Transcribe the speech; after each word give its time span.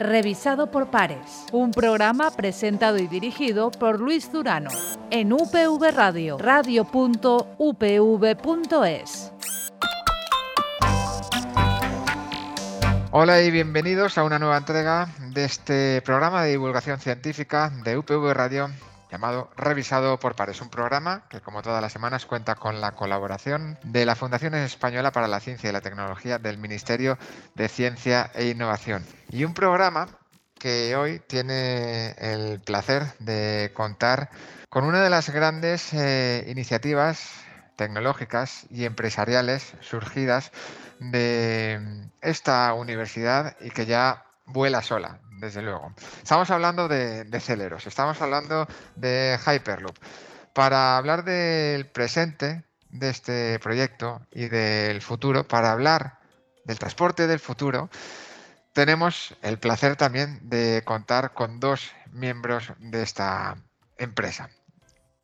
revisado 0.00 0.70
por 0.70 0.90
pares. 0.90 1.46
Un 1.52 1.70
programa 1.70 2.30
presentado 2.30 2.98
y 2.98 3.06
dirigido 3.06 3.70
por 3.70 4.00
Luis 4.00 4.32
Durano 4.32 4.70
en 5.10 5.32
UPV 5.32 5.92
Radio, 5.94 6.38
radio.upv.es. 6.38 6.90
Hola 13.12 13.42
y 13.42 13.50
bienvenidos 13.50 14.18
a 14.18 14.24
una 14.24 14.38
nueva 14.38 14.56
entrega 14.56 15.08
de 15.32 15.44
este 15.44 16.00
programa 16.02 16.44
de 16.44 16.50
divulgación 16.52 17.00
científica 17.00 17.72
de 17.84 17.98
UPV 17.98 18.32
Radio 18.32 18.70
llamado 19.10 19.50
Revisado 19.56 20.18
por 20.18 20.36
Pares, 20.36 20.60
un 20.60 20.70
programa 20.70 21.24
que 21.28 21.40
como 21.40 21.62
todas 21.62 21.82
las 21.82 21.92
semanas 21.92 22.26
cuenta 22.26 22.54
con 22.54 22.80
la 22.80 22.92
colaboración 22.92 23.78
de 23.82 24.06
la 24.06 24.14
Fundación 24.14 24.54
Española 24.54 25.12
para 25.12 25.28
la 25.28 25.40
Ciencia 25.40 25.70
y 25.70 25.72
la 25.72 25.80
Tecnología 25.80 26.38
del 26.38 26.58
Ministerio 26.58 27.18
de 27.54 27.68
Ciencia 27.68 28.30
e 28.34 28.48
Innovación. 28.48 29.04
Y 29.30 29.44
un 29.44 29.54
programa 29.54 30.08
que 30.58 30.94
hoy 30.94 31.20
tiene 31.26 32.10
el 32.18 32.60
placer 32.60 33.04
de 33.18 33.72
contar 33.74 34.30
con 34.68 34.84
una 34.84 35.02
de 35.02 35.10
las 35.10 35.30
grandes 35.30 35.92
eh, 35.92 36.44
iniciativas 36.48 37.32
tecnológicas 37.76 38.66
y 38.70 38.84
empresariales 38.84 39.72
surgidas 39.80 40.52
de 41.00 41.80
esta 42.20 42.74
universidad 42.74 43.56
y 43.60 43.70
que 43.70 43.86
ya 43.86 44.26
vuela 44.52 44.82
sola, 44.82 45.20
desde 45.38 45.62
luego. 45.62 45.92
Estamos 46.22 46.50
hablando 46.50 46.88
de, 46.88 47.40
Celeros, 47.40 47.86
estamos 47.86 48.20
hablando 48.20 48.66
de 48.96 49.38
Hyperloop. 49.44 49.96
Para 50.52 50.96
hablar 50.96 51.24
del 51.24 51.86
presente 51.86 52.64
de 52.90 53.10
este 53.10 53.58
proyecto 53.60 54.20
y 54.32 54.48
del 54.48 55.00
futuro, 55.00 55.46
para 55.46 55.72
hablar 55.72 56.18
del 56.64 56.78
transporte 56.78 57.26
del 57.26 57.38
futuro, 57.38 57.88
tenemos 58.72 59.34
el 59.42 59.58
placer 59.58 59.96
también 59.96 60.38
de 60.42 60.82
contar 60.84 61.32
con 61.32 61.60
dos 61.60 61.92
miembros 62.12 62.72
de 62.78 63.02
esta 63.02 63.56
empresa. 63.96 64.50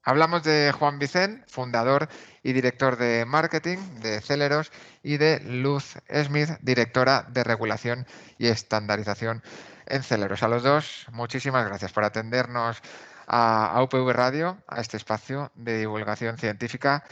Hablamos 0.08 0.44
de 0.44 0.70
Juan 0.70 1.00
Vicén, 1.00 1.42
fundador 1.48 2.08
y 2.44 2.52
director 2.52 2.96
de 2.96 3.24
marketing 3.26 3.78
de 4.02 4.20
Celeros, 4.20 4.70
y 5.02 5.16
de 5.16 5.40
Luz 5.40 5.96
Smith, 6.08 6.50
directora 6.60 7.26
de 7.28 7.42
regulación 7.42 8.06
y 8.38 8.46
estandarización 8.46 9.42
en 9.84 10.04
Celeros. 10.04 10.44
A 10.44 10.48
los 10.48 10.62
dos, 10.62 11.06
muchísimas 11.10 11.66
gracias 11.66 11.92
por 11.92 12.04
atendernos 12.04 12.80
a, 13.26 13.82
UPV 13.82 14.12
Radio, 14.12 14.58
a 14.68 14.80
este 14.80 14.96
espacio 14.96 15.50
de 15.56 15.78
divulgación 15.78 16.38
científica. 16.38 17.02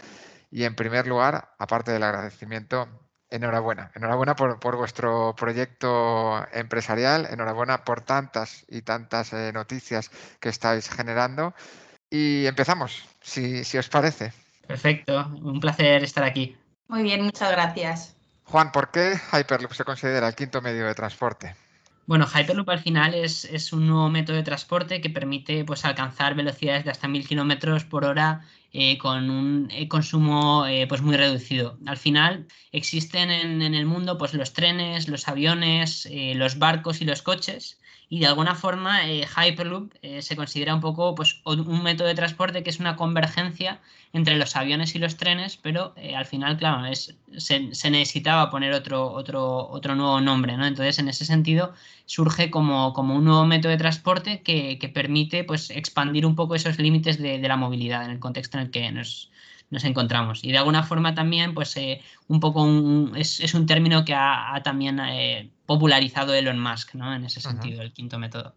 Y 0.52 0.62
en 0.62 0.76
primer 0.76 1.08
lugar, 1.08 1.52
aparte 1.58 1.90
del 1.90 2.04
agradecimiento, 2.04 2.88
enhorabuena. 3.28 3.90
Enhorabuena 3.96 4.36
por, 4.36 4.76
vuestro 4.76 5.34
proyecto 5.36 6.46
empresarial, 6.52 7.26
enhorabuena 7.28 7.82
por 7.82 8.02
tantas 8.02 8.64
y 8.68 8.82
tantas 8.82 9.32
eh, 9.32 9.50
noticias 9.52 10.12
que 10.38 10.50
estáis 10.50 10.88
generando 10.88 11.54
y 12.14 12.46
empezamos, 12.46 13.02
si, 13.20 13.76
os 13.76 13.88
parece. 13.88 14.32
Perfecto, 14.68 15.28
un 15.42 15.58
placer 15.58 16.04
estar 16.04 16.22
aquí. 16.22 16.56
Muy 16.86 17.02
bien, 17.02 17.24
muchas 17.24 17.50
gracias. 17.50 18.14
Juan, 18.44 18.70
¿por 18.70 18.92
qué 18.92 19.18
Hyperloop 19.32 19.72
se 19.72 19.84
considera 19.84 20.28
el 20.28 20.36
quinto 20.36 20.62
medio 20.62 20.86
de 20.86 20.94
transporte? 20.94 21.56
Bueno, 22.06 22.24
Hyperloop 22.26 22.68
al 22.68 22.78
final 22.78 23.14
es, 23.14 23.72
un 23.72 23.88
nuevo 23.88 24.08
método 24.10 24.36
de 24.36 24.44
transporte 24.44 25.00
que 25.00 25.10
permite 25.10 25.64
pues, 25.64 25.84
alcanzar 25.84 26.36
velocidades 26.36 26.84
de 26.84 26.92
hasta 26.92 27.08
1000 27.08 27.26
kilómetros 27.26 27.84
por 27.84 28.04
hora 28.04 28.46
eh, 28.72 28.96
con 28.96 29.28
un 29.28 29.68
eh, 29.72 29.88
consumo 29.88 30.66
eh, 30.66 30.86
pues 30.86 31.02
muy 31.02 31.16
reducido. 31.16 31.78
Al 31.84 31.96
final 31.96 32.46
existen 32.70 33.32
en, 33.32 33.60
en, 33.60 33.74
el 33.74 33.86
mundo 33.86 34.18
pues, 34.18 34.34
los 34.34 34.52
trenes, 34.52 35.08
los 35.08 35.26
aviones, 35.26 36.08
los 36.12 36.60
barcos 36.60 37.00
y 37.00 37.06
los 37.06 37.22
coches 37.22 37.80
y 38.14 38.20
de 38.20 38.26
alguna 38.28 38.54
forma 38.54 39.10
eh, 39.10 39.26
Hyperloop 39.26 39.92
eh, 40.00 40.22
se 40.22 40.36
considera 40.36 40.72
un 40.72 40.80
poco 40.80 41.16
pues, 41.16 41.40
un 41.44 41.82
método 41.82 42.06
de 42.06 42.14
transporte 42.14 42.62
que 42.62 42.70
es 42.70 42.78
una 42.78 42.94
convergencia 42.94 43.80
entre 44.12 44.36
los 44.36 44.54
aviones 44.54 44.94
y 44.94 45.00
los 45.00 45.16
trenes, 45.16 45.56
pero 45.56 45.94
eh, 45.96 46.14
al 46.14 46.24
final, 46.24 46.56
claro, 46.56 46.86
es, 46.86 47.16
se, 47.36 47.58
necesitaba 47.90 48.50
poner 48.50 48.72
otro, 48.72 49.10
otro, 49.10 49.68
otro 49.68 49.96
nuevo 49.96 50.20
nombre, 50.20 50.56
¿no? 50.56 50.64
Entonces, 50.64 51.00
en 51.00 51.08
ese 51.08 51.24
sentido, 51.24 51.74
surge 52.06 52.52
como, 52.52 52.92
como 52.92 53.16
un 53.16 53.24
nuevo 53.24 53.46
método 53.46 53.72
de 53.72 53.78
transporte 53.78 54.42
que, 54.42 54.78
permite 54.94 55.42
pues, 55.42 55.70
expandir 55.70 56.24
un 56.24 56.36
poco 56.36 56.54
esos 56.54 56.78
límites 56.78 57.18
de, 57.18 57.40
la 57.40 57.56
movilidad 57.56 58.04
en 58.04 58.12
el 58.12 58.20
contexto 58.20 58.58
en 58.58 58.66
el 58.66 58.70
que 58.70 58.92
nos, 58.92 59.32
nos 59.70 59.82
encontramos. 59.82 60.44
Y 60.44 60.52
de 60.52 60.58
alguna 60.58 60.84
forma 60.84 61.16
también, 61.16 61.52
pues 61.52 61.74
un 62.28 62.38
poco 62.38 62.64
es, 63.16 63.54
un 63.54 63.66
término 63.66 64.04
que 64.04 64.14
ha, 64.14 64.60
también 64.62 65.00
popularizado 65.66 66.34
Elon 66.34 66.58
Musk, 66.60 66.94
¿no? 66.94 67.14
En 67.14 67.24
ese 67.24 67.40
sentido, 67.40 67.82
el 67.82 67.92
quinto 67.92 68.18
método. 68.18 68.54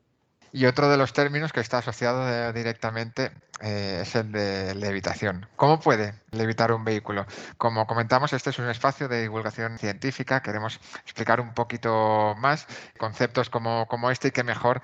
Y 0.54 0.66
otro 0.66 0.90
de 0.90 0.98
los 0.98 1.14
términos 1.14 1.52
que 1.52 1.60
está 1.60 1.80
asociado 1.80 2.54
directamente 2.54 3.32
eh, 3.62 4.00
es 4.02 4.16
el 4.16 4.32
de 4.32 4.76
levitación. 4.76 5.46
¿Cómo 5.56 5.80
puede 5.80 6.14
levitar 6.32 6.72
un 6.72 6.86
vehículo? 6.86 7.26
Como 7.58 7.86
comentamos, 7.86 8.32
este 8.34 8.52
es 8.52 8.60
un 8.60 8.70
espacio 8.70 9.08
de 9.08 9.22
divulgación 9.22 9.78
científica. 9.78 10.42
Queremos 10.42 10.80
explicar 11.04 11.42
un 11.42 11.54
poquito 11.54 12.34
más 12.38 12.66
conceptos 12.98 13.50
como, 13.50 13.88
como 13.88 14.10
este 14.10 14.30
y 14.30 14.32
que 14.32 14.44
mejor 14.44 14.82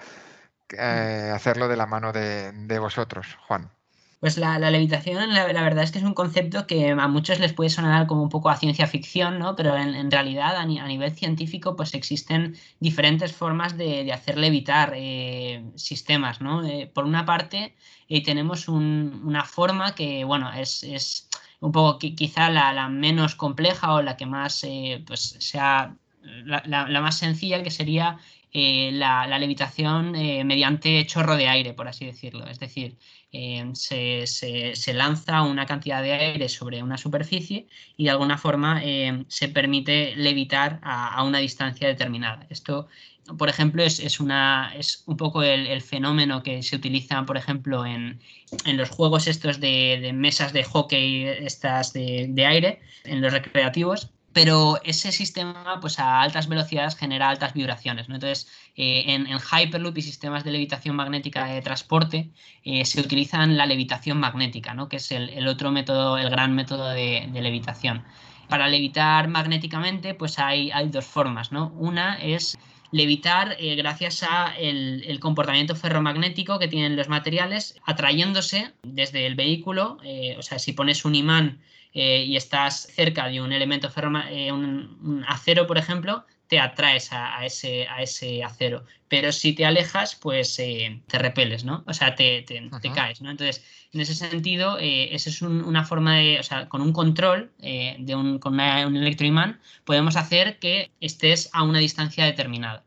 hacerlo 1.33 1.67
de 1.67 1.77
la 1.77 1.85
mano 1.85 2.11
de 2.11 2.79
vosotros, 2.79 3.37
Juan. 3.47 3.71
Pues 4.23 4.37
la, 4.37 4.57
levitación, 4.57 5.33
la, 5.33 5.45
verdad 5.45 5.83
es 5.83 5.91
que 5.91 5.97
es 5.97 6.05
un 6.05 6.13
concepto 6.13 6.65
que 6.65 6.91
a 6.91 7.07
muchos 7.09 7.41
les 7.41 7.51
puede 7.51 7.69
sonar 7.69 8.07
como 8.07 8.23
un 8.23 8.29
poco 8.29 8.49
a 8.49 8.55
ciencia 8.55 8.87
ficción, 8.87 9.37
¿no? 9.37 9.53
Pero 9.57 9.75
en, 9.75 10.09
realidad, 10.09 10.55
a, 10.55 10.65
nivel 10.65 11.11
científico, 11.11 11.75
pues 11.75 11.93
existen 11.93 12.55
diferentes 12.79 13.33
formas 13.33 13.77
de, 13.77 14.09
hacer 14.13 14.37
levitar 14.37 14.93
eh, 14.95 15.65
sistemas, 15.75 16.39
¿no? 16.39 16.63
Eh, 16.65 16.87
por 16.87 17.03
una 17.03 17.25
parte, 17.25 17.75
eh, 18.07 18.23
tenemos 18.23 18.69
una 18.69 19.43
forma 19.43 19.93
que, 19.93 20.23
bueno, 20.23 20.53
es, 20.53 21.27
un 21.59 21.73
poco 21.73 21.99
quizá 21.99 22.49
la, 22.49 22.87
menos 22.87 23.35
compleja 23.35 23.93
o 23.93 24.01
la 24.01 24.15
que 24.15 24.25
más, 24.25 24.65
pues, 25.05 25.35
sea 25.39 25.97
la, 26.45 27.01
más 27.01 27.17
sencilla, 27.17 27.61
que 27.61 27.71
sería 27.71 28.19
la, 28.53 29.37
levitación 29.37 30.13
mediante 30.13 31.05
chorro 31.07 31.35
de 31.35 31.49
aire, 31.49 31.73
por 31.73 31.89
así 31.89 32.05
decirlo. 32.05 32.47
Es 32.47 32.59
decir, 32.59 32.97
Em, 33.35 33.73
se, 33.73 34.93
lanza 34.93 35.41
una 35.41 35.65
cantidad 35.65 36.03
de 36.03 36.13
aire 36.13 36.47
sobre 36.49 36.83
una 36.83 36.99
superficie 36.99 37.67
y 37.97 38.03
de 38.05 38.11
alguna 38.11 38.37
forma 38.37 38.83
em, 38.83 39.25
se 39.27 39.47
permite 39.49 40.15
levitar 40.15 40.79
a, 40.83 41.23
una 41.23 41.39
distancia 41.39 41.87
determinada. 41.87 42.45
Esto, 42.51 42.87
por 43.35 43.49
ejemplo, 43.49 43.81
es, 43.81 44.19
una, 44.19 44.71
es 44.77 45.03
un 45.07 45.17
poco 45.17 45.41
el, 45.41 45.81
fenómeno 45.81 46.43
que 46.43 46.61
se 46.61 46.75
utiliza, 46.75 47.25
por 47.25 47.37
ejemplo, 47.37 47.87
en, 47.87 48.19
los 48.65 48.89
juegos 48.91 49.25
estos 49.25 49.59
de, 49.59 50.11
mesas 50.13 50.53
de 50.53 50.63
hockey, 50.63 51.25
estas 51.25 51.91
de, 51.91 52.27
de 52.29 52.45
aire, 52.45 52.81
en 53.03 53.21
los 53.21 53.33
recreativos 53.33 54.11
pero 54.33 54.79
ese 54.83 55.11
sistema 55.11 55.77
pues 55.79 55.99
a 55.99 56.21
altas 56.21 56.47
velocidades 56.47 56.95
genera 56.95 57.29
altas 57.29 57.53
vibraciones. 57.53 58.09
¿no? 58.09 58.15
Entonces, 58.15 58.47
eh, 58.75 59.03
en, 59.07 59.27
Hyperloop 59.27 59.97
y 59.97 60.01
sistemas 60.01 60.43
de 60.43 60.51
levitación 60.51 60.95
magnética 60.95 61.45
de 61.45 61.61
transporte 61.61 62.31
eh, 62.63 62.83
se 62.85 62.99
utilizan 62.99 63.55
la 63.57 63.65
levitación 63.65 64.19
magnética, 64.19 64.73
¿no? 64.73 64.89
que 64.89 64.97
es 64.97 65.11
el, 65.11 65.47
otro 65.47 65.71
método, 65.71 66.17
el 66.17 66.29
gran 66.29 66.53
método 66.55 66.89
de, 66.89 67.29
levitación. 67.33 68.03
Para 68.49 68.67
levitar 68.67 69.27
magnéticamente, 69.27 70.13
pues 70.15 70.39
hay, 70.39 70.71
hay 70.71 70.89
dos 70.89 71.05
formas. 71.05 71.51
¿no? 71.51 71.67
Una 71.77 72.15
es 72.15 72.57
levitar 72.93 73.57
eh, 73.59 73.75
gracias 73.75 74.23
a 74.23 74.55
el, 74.57 75.19
comportamiento 75.19 75.75
ferromagnético 75.75 76.59
que 76.59 76.69
tienen 76.69 76.95
los 76.95 77.09
materiales 77.09 77.75
atrayéndose 77.83 78.71
desde 78.83 79.25
el 79.25 79.35
vehículo. 79.35 79.97
o 80.37 80.41
sea, 80.41 80.59
si 80.59 80.71
pones 80.71 81.03
un 81.03 81.15
imán 81.15 81.59
eh, 81.93 82.25
y 82.25 82.37
estás 82.37 82.87
cerca 82.91 83.27
de 83.27 83.39
un 83.39 83.53
elemento 83.53 83.89
ferro, 83.89 84.11
eh, 84.29 84.51
un, 84.51 85.23
acero, 85.27 85.67
por 85.67 85.77
ejemplo, 85.77 86.25
te 86.53 86.59
atraes 86.59 87.11
a, 87.11 87.43
ese, 87.43 87.87
a 87.87 88.03
ese 88.03 88.43
acero. 88.43 88.85
Pero 89.07 89.31
si 89.31 89.53
te 89.53 89.65
alejas, 89.65 90.13
pues 90.13 90.59
eh, 90.59 91.01
te 91.07 91.17
repeles, 91.17 91.63
¿no? 91.63 91.83
O 91.87 91.95
sea, 91.95 92.13
te, 92.13 92.43
te, 92.43 92.69
caes, 92.93 93.21
¿no? 93.21 93.31
Entonces, 93.31 93.65
en 93.91 94.01
ese 94.01 94.13
sentido, 94.13 94.77
esa 94.79 95.31
es 95.31 95.41
una 95.41 95.83
forma 95.83 96.17
de, 96.17 96.39
o 96.39 96.43
sea, 96.43 96.69
con 96.69 96.83
un 96.83 96.93
control, 96.93 97.51
de 97.57 98.15
un, 98.15 98.37
con 98.37 98.53
un 98.53 98.95
electroimán, 98.95 99.61
podemos 99.83 100.15
hacer 100.15 100.59
que 100.59 100.91
estés 100.99 101.49
a 101.53 101.63
una 101.63 101.79
distancia 101.79 102.23
determinada. 102.23 102.83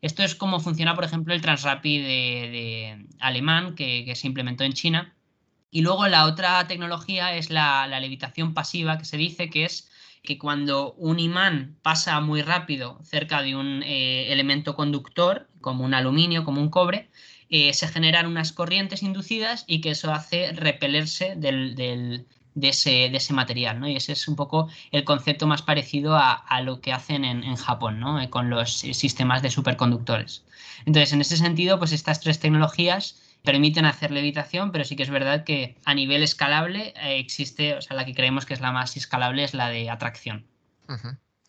Esto 0.00 0.22
es 0.22 0.36
como 0.36 0.60
funciona, 0.60 0.94
por 0.94 1.02
ejemplo, 1.02 1.34
el 1.34 1.40
Transrapid 1.40 2.00
de, 2.04 3.06
alemán 3.18 3.74
que, 3.74 4.04
que 4.04 4.14
se 4.14 4.28
implementó 4.28 4.62
en 4.62 4.74
China, 4.74 5.16
y 5.70 5.82
luego 5.82 6.06
la 6.08 6.24
otra 6.24 6.66
tecnología 6.66 7.34
es 7.34 7.50
la, 7.50 7.86
levitación 8.00 8.54
pasiva, 8.54 8.96
que 8.98 9.04
se 9.04 9.16
dice 9.16 9.50
que 9.50 9.64
es 9.64 9.90
que 10.22 10.38
cuando 10.38 10.92
un 10.94 11.18
imán 11.18 11.76
pasa 11.82 12.20
muy 12.20 12.42
rápido 12.42 13.00
cerca 13.04 13.42
de 13.42 13.56
un 13.56 13.82
eh, 13.82 14.32
elemento 14.32 14.74
conductor, 14.74 15.48
como 15.60 15.84
un 15.84 15.94
aluminio, 15.94 16.44
como 16.44 16.60
un 16.60 16.70
cobre, 16.70 17.10
eh, 17.50 17.72
se 17.72 17.88
generan 17.88 18.26
unas 18.26 18.52
corrientes 18.52 19.02
inducidas 19.02 19.64
y 19.66 19.80
que 19.80 19.90
eso 19.90 20.12
hace 20.12 20.52
repelerse 20.52 21.34
del, 21.36 21.74
de 22.54 22.68
ese, 22.68 23.08
de 23.10 23.16
ese 23.16 23.32
material, 23.32 23.80
¿no? 23.80 23.88
Y 23.88 23.96
ese 23.96 24.12
es 24.12 24.28
un 24.28 24.36
poco 24.36 24.68
el 24.90 25.04
concepto 25.04 25.46
más 25.46 25.62
parecido 25.62 26.16
a, 26.16 26.60
lo 26.62 26.80
que 26.80 26.92
hacen 26.92 27.24
en, 27.24 27.56
Japón, 27.56 28.00
¿no? 28.00 28.20
Eh, 28.20 28.28
con 28.28 28.50
los 28.50 28.72
sistemas 28.72 29.42
de 29.42 29.50
superconductores. 29.50 30.44
Entonces, 30.84 31.12
en 31.12 31.20
ese 31.20 31.36
sentido, 31.36 31.78
pues 31.78 31.92
estas 31.92 32.20
tres 32.20 32.38
tecnologías 32.38 33.20
permiten 33.44 33.84
hacer 33.84 34.10
levitación, 34.10 34.72
pero 34.72 34.84
sí 34.84 34.96
que 34.96 35.02
es 35.02 35.10
verdad 35.10 35.44
que 35.44 35.76
a 35.84 35.94
nivel 35.94 36.22
escalable 36.22 36.92
eh, 36.96 37.18
existe, 37.18 37.74
o 37.74 37.82
sea, 37.82 37.96
la 37.96 38.04
que 38.04 38.14
creemos 38.14 38.46
que 38.46 38.54
es 38.54 38.60
la 38.60 38.72
más 38.72 38.96
escalable 38.96 39.44
es 39.44 39.54
la 39.54 39.68
de 39.68 39.90
atracción. 39.90 40.46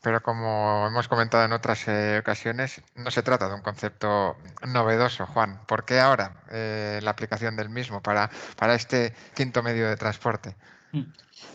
Pero 0.01 0.21
como 0.21 0.88
hemos 0.88 1.07
comentado 1.07 1.44
en 1.44 1.51
otras 1.51 1.88
eh, 1.88 2.19
ocasiones, 2.19 2.81
no 2.95 3.12
se 3.12 3.24
trata 3.24 3.50
de 3.50 3.56
un 3.56 3.62
concepto 3.62 4.38
novedoso, 4.65 5.25
Juan. 5.25 5.59
¿Por 5.65 5.83
qué 5.83 6.00
ahora 6.00 6.44
eh, 6.51 7.00
la 7.03 7.12
aplicación 7.12 7.56
del 7.57 7.69
mismo 7.69 8.01
para, 8.01 8.30
para 8.56 8.75
este 8.75 9.13
quinto 9.35 9.62
medio 9.62 9.89
de 9.89 9.97
transporte? 9.97 10.56
Mm. 10.94 11.01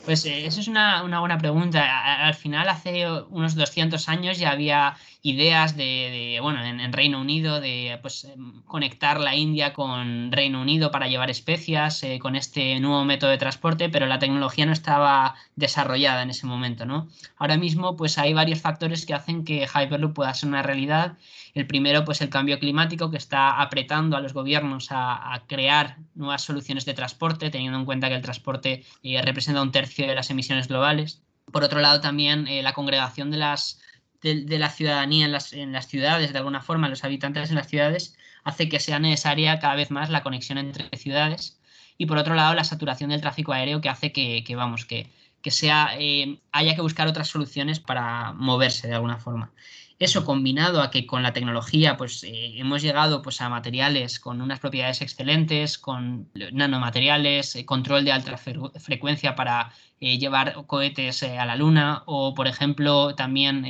Pues 0.04 0.26
eh, 0.26 0.46
eso 0.46 0.60
es 0.60 0.68
una, 0.68 1.02
buena 1.20 1.38
pregunta. 1.38 2.26
Al 2.26 2.34
final, 2.34 2.68
hace 2.68 3.10
unos 3.30 3.54
200 3.54 4.08
años 4.08 4.38
ya 4.38 4.50
había 4.50 4.96
ideas 5.22 5.76
de, 5.76 6.38
bueno, 6.42 6.62
en, 6.62 6.92
Reino 6.92 7.20
Unido, 7.20 7.60
de 7.60 7.98
pues, 8.02 8.24
em, 8.24 8.60
conectar 8.64 9.18
la 9.18 9.34
India 9.34 9.72
con 9.72 10.30
Reino 10.30 10.60
Unido 10.60 10.90
para 10.90 11.08
llevar 11.08 11.30
especias 11.30 12.02
eh, 12.02 12.18
con 12.18 12.36
este 12.36 12.78
nuevo 12.80 13.04
método 13.04 13.30
de 13.30 13.38
transporte, 13.38 13.88
pero 13.88 14.06
la 14.06 14.18
tecnología 14.18 14.66
no 14.66 14.72
estaba 14.72 15.36
desarrollada 15.56 16.22
en 16.22 16.30
ese 16.30 16.46
momento, 16.46 16.84
¿no? 16.84 17.08
Ahora 17.38 17.56
mismo, 17.56 17.96
pues 17.96 18.18
hay 18.18 18.34
varios 18.34 18.60
factores 18.60 19.06
que 19.06 19.14
hacen 19.14 19.44
que 19.44 19.66
Hyperloop 19.66 20.14
pueda 20.14 20.34
ser 20.34 20.50
una 20.50 20.62
realidad 20.62 21.16
el 21.54 21.68
primero, 21.68 22.04
pues 22.04 22.20
el 22.20 22.30
cambio 22.30 22.58
climático 22.58 23.10
que 23.10 23.16
está 23.16 23.62
apretando 23.62 24.16
a 24.16 24.20
los 24.20 24.32
gobiernos 24.34 24.88
a, 24.90 25.42
crear 25.46 25.98
nuevas 26.14 26.42
soluciones 26.42 26.84
de 26.84 26.94
transporte, 26.94 27.50
teniendo 27.50 27.78
en 27.78 27.84
cuenta 27.84 28.08
que 28.08 28.16
el 28.16 28.22
transporte 28.22 28.84
eh, 29.02 29.22
representa 29.22 29.62
un 29.62 29.70
tercio 29.74 30.06
de 30.06 30.14
las 30.14 30.30
emisiones 30.30 30.68
globales. 30.68 31.20
Por 31.52 31.64
otro 31.64 31.80
lado, 31.80 32.00
también 32.00 32.46
eh, 32.46 32.62
la 32.62 32.72
congregación 32.72 33.32
de, 33.32 33.38
las, 33.38 33.80
de, 34.22 34.58
la 34.58 34.70
ciudadanía 34.70 35.26
en 35.26 35.32
las, 35.32 35.52
en 35.52 35.72
las, 35.72 35.88
ciudades, 35.88 36.32
de 36.32 36.38
alguna 36.38 36.62
forma, 36.62 36.88
los 36.88 37.02
habitantes 37.02 37.50
en 37.50 37.56
las 37.56 37.66
ciudades, 37.66 38.16
hace 38.44 38.68
que 38.68 38.78
sea 38.78 39.00
necesaria 39.00 39.58
cada 39.58 39.74
vez 39.74 39.90
más 39.90 40.10
la 40.10 40.22
conexión 40.22 40.58
entre 40.58 40.96
ciudades. 40.96 41.58
Y 41.98 42.06
por 42.06 42.18
otro 42.18 42.34
lado, 42.34 42.54
la 42.54 42.62
saturación 42.62 43.10
del 43.10 43.20
tráfico 43.20 43.52
aéreo 43.52 43.80
que 43.80 43.88
hace 43.88 44.12
que, 44.12 44.56
vamos, 44.56 44.84
que, 44.84 45.10
que 45.42 45.50
sea, 45.50 45.90
eh, 45.98 46.38
haya 46.52 46.74
que 46.76 46.80
buscar 46.80 47.08
otras 47.08 47.28
soluciones 47.28 47.80
para 47.80 48.32
moverse 48.32 48.86
de 48.86 48.94
alguna 48.94 49.18
forma. 49.18 49.52
Eso 49.98 50.24
combinado 50.24 50.82
a 50.82 50.90
que 50.90 51.06
con 51.06 51.22
la 51.22 51.32
tecnología 51.32 51.96
pues, 51.96 52.24
eh, 52.24 52.58
hemos 52.58 52.82
llegado 52.82 53.22
pues, 53.22 53.40
a 53.40 53.48
materiales 53.48 54.18
con 54.18 54.40
unas 54.40 54.58
propiedades 54.58 55.00
excelentes, 55.00 55.78
con 55.78 56.28
nanomateriales, 56.52 57.54
eh, 57.54 57.64
control 57.64 58.04
de 58.04 58.12
alta 58.12 58.36
frecuencia 58.36 59.36
para 59.36 59.72
eh, 60.00 60.18
llevar 60.18 60.66
cohetes 60.66 61.22
a 61.22 61.44
la 61.46 61.54
Luna 61.54 62.02
o, 62.06 62.34
por 62.34 62.48
ejemplo, 62.48 63.14
también 63.14 63.64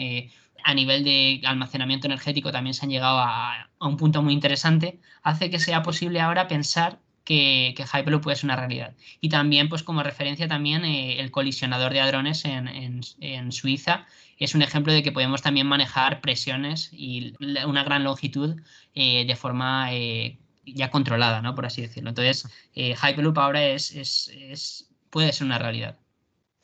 a 0.65 0.73
nivel 0.73 1.05
de 1.05 1.43
almacenamiento 1.45 2.07
energético 2.07 2.51
también 2.51 2.73
se 2.73 2.87
han 2.87 2.91
llegado 2.91 3.19
a, 3.19 3.69
un 3.81 3.99
punto 3.99 4.23
muy 4.23 4.33
interesante, 4.33 4.99
hace 5.23 5.51
que 5.51 5.59
sea 5.59 5.83
posible 5.83 6.21
ahora 6.21 6.49
pensar 6.49 7.01
que, 7.25 7.75
que, 7.77 7.85
Hyperloop 7.85 8.23
puede 8.23 8.37
ser 8.37 8.47
una 8.47 8.57
realidad. 8.57 8.95
Y 9.21 9.29
también, 9.29 9.69
pues 9.69 9.83
como 9.83 10.03
referencia, 10.03 10.49
también 10.49 10.87
el 10.87 11.31
colisionador 11.31 11.93
de 11.93 12.01
hadrones 12.01 12.47
en, 12.47 13.03
en 13.21 13.53
Suiza, 13.53 14.07
es 14.39 14.55
un 14.55 14.63
ejemplo 14.63 14.93
de 14.93 15.03
que 15.03 15.13
podemos 15.13 15.43
también 15.43 15.67
manejar 15.67 16.21
presiones 16.21 16.89
y 16.93 17.35
una 17.67 17.85
gran 17.85 18.05
longitud 18.05 18.61
eh, 18.95 19.25
de 19.27 19.37
forma 19.37 19.93
eh, 19.93 20.39
ya 20.67 20.91
controlada, 20.91 21.43
¿no? 21.43 21.55
Por 21.55 21.67
así 21.67 21.83
decirlo. 21.83 22.11
Entonces, 22.11 22.49
eh, 22.75 22.95
Hyperloop 22.95 23.39
ahora 23.39 23.63
es, 23.63 24.89
puede 25.11 25.33
ser 25.33 25.47
una 25.47 25.59
realidad. 25.59 25.97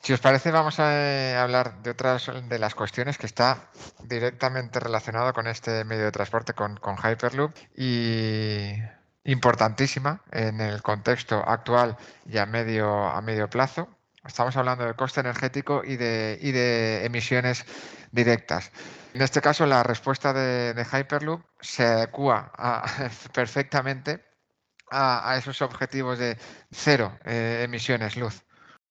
Si 0.01 0.13
os 0.13 0.19
parece, 0.19 0.49
vamos 0.49 0.79
a 0.79 1.43
hablar 1.43 1.83
de 1.83 1.91
otras 1.91 2.31
de 2.49 2.57
las 2.57 2.73
cuestiones 2.73 3.19
que 3.19 3.27
está 3.27 3.69
directamente 4.03 4.79
relacionado 4.79 5.31
con 5.31 5.45
este 5.45 5.83
medio 5.85 6.05
de 6.05 6.11
transporte, 6.11 6.53
con, 6.53 6.75
con 6.77 6.95
Hyperloop, 6.97 7.55
y 7.77 8.73
importantísima 9.23 10.23
en 10.31 10.59
el 10.59 10.81
contexto 10.81 11.47
actual 11.47 11.97
y 12.25 12.39
medio, 12.47 13.07
a 13.07 13.21
medio 13.21 13.47
plazo, 13.47 13.89
Estamos 14.25 14.55
hablando 14.55 14.85
de 14.85 14.93
coste 14.93 15.21
energético 15.21 15.83
y 15.83 15.97
de, 15.97 16.37
de 16.37 17.05
emisiones 17.05 17.65
directas. 18.11 18.71
En 19.13 19.21
este 19.21 19.41
caso, 19.41 19.65
la 19.65 19.83
respuesta 19.83 20.31
de, 20.31 20.85
Hyperloop 20.85 21.41
se 21.59 21.83
adecua 21.83 22.51
perfectamente 23.33 24.23
a, 24.91 25.35
esos 25.37 25.61
objetivos 25.61 26.19
de 26.19 26.37
cero 26.71 27.17
eh, 27.25 27.61
emisiones 27.63 28.15
luz. 28.15 28.43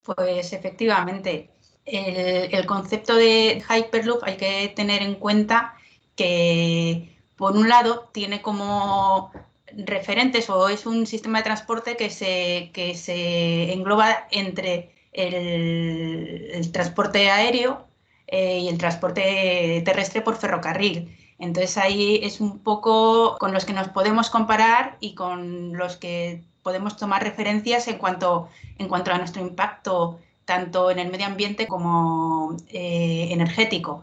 Pues 0.02 0.52
efectivamente, 0.52 1.50
el, 1.84 2.66
concepto 2.66 3.14
de 3.14 3.62
Hyperloop 3.68 4.24
hay 4.24 4.36
que 4.36 4.72
tener 4.74 5.02
en 5.02 5.14
cuenta 5.14 5.74
que, 6.16 7.16
por 7.36 7.56
un 7.56 7.68
lado, 7.68 8.10
tiene 8.12 8.42
como 8.42 9.32
referentes 9.72 10.50
o 10.50 10.68
es 10.68 10.86
un 10.86 11.06
sistema 11.06 11.38
de 11.38 11.44
transporte 11.44 11.96
que 11.96 12.10
se, 12.10 12.70
que 12.74 12.96
se 12.96 13.72
engloba 13.72 14.26
entre 14.32 14.99
el, 15.26 16.72
transporte 16.72 17.30
aéreo 17.30 17.86
eh, 18.26 18.58
y 18.60 18.68
el 18.68 18.78
transporte 18.78 19.82
terrestre 19.84 20.20
por 20.22 20.36
ferrocarril. 20.36 21.16
Entonces 21.38 21.78
ahí 21.78 22.20
es 22.22 22.40
un 22.40 22.58
poco 22.58 23.36
con 23.38 23.52
los 23.52 23.64
que 23.64 23.72
nos 23.72 23.88
podemos 23.88 24.30
comparar 24.30 24.96
y 25.00 25.14
con 25.14 25.76
los 25.76 25.96
que 25.96 26.42
podemos 26.62 26.96
tomar 26.96 27.22
referencias 27.22 27.88
en 27.88 27.98
cuanto, 27.98 28.48
en 28.78 28.88
cuanto 28.88 29.10
a 29.10 29.18
nuestro 29.18 29.40
impacto 29.42 30.18
tanto 30.44 30.90
en 30.90 30.98
el 30.98 31.10
medio 31.12 31.26
ambiente 31.26 31.68
como 31.68 32.56
eh, 32.68 33.28
energético. 33.30 34.02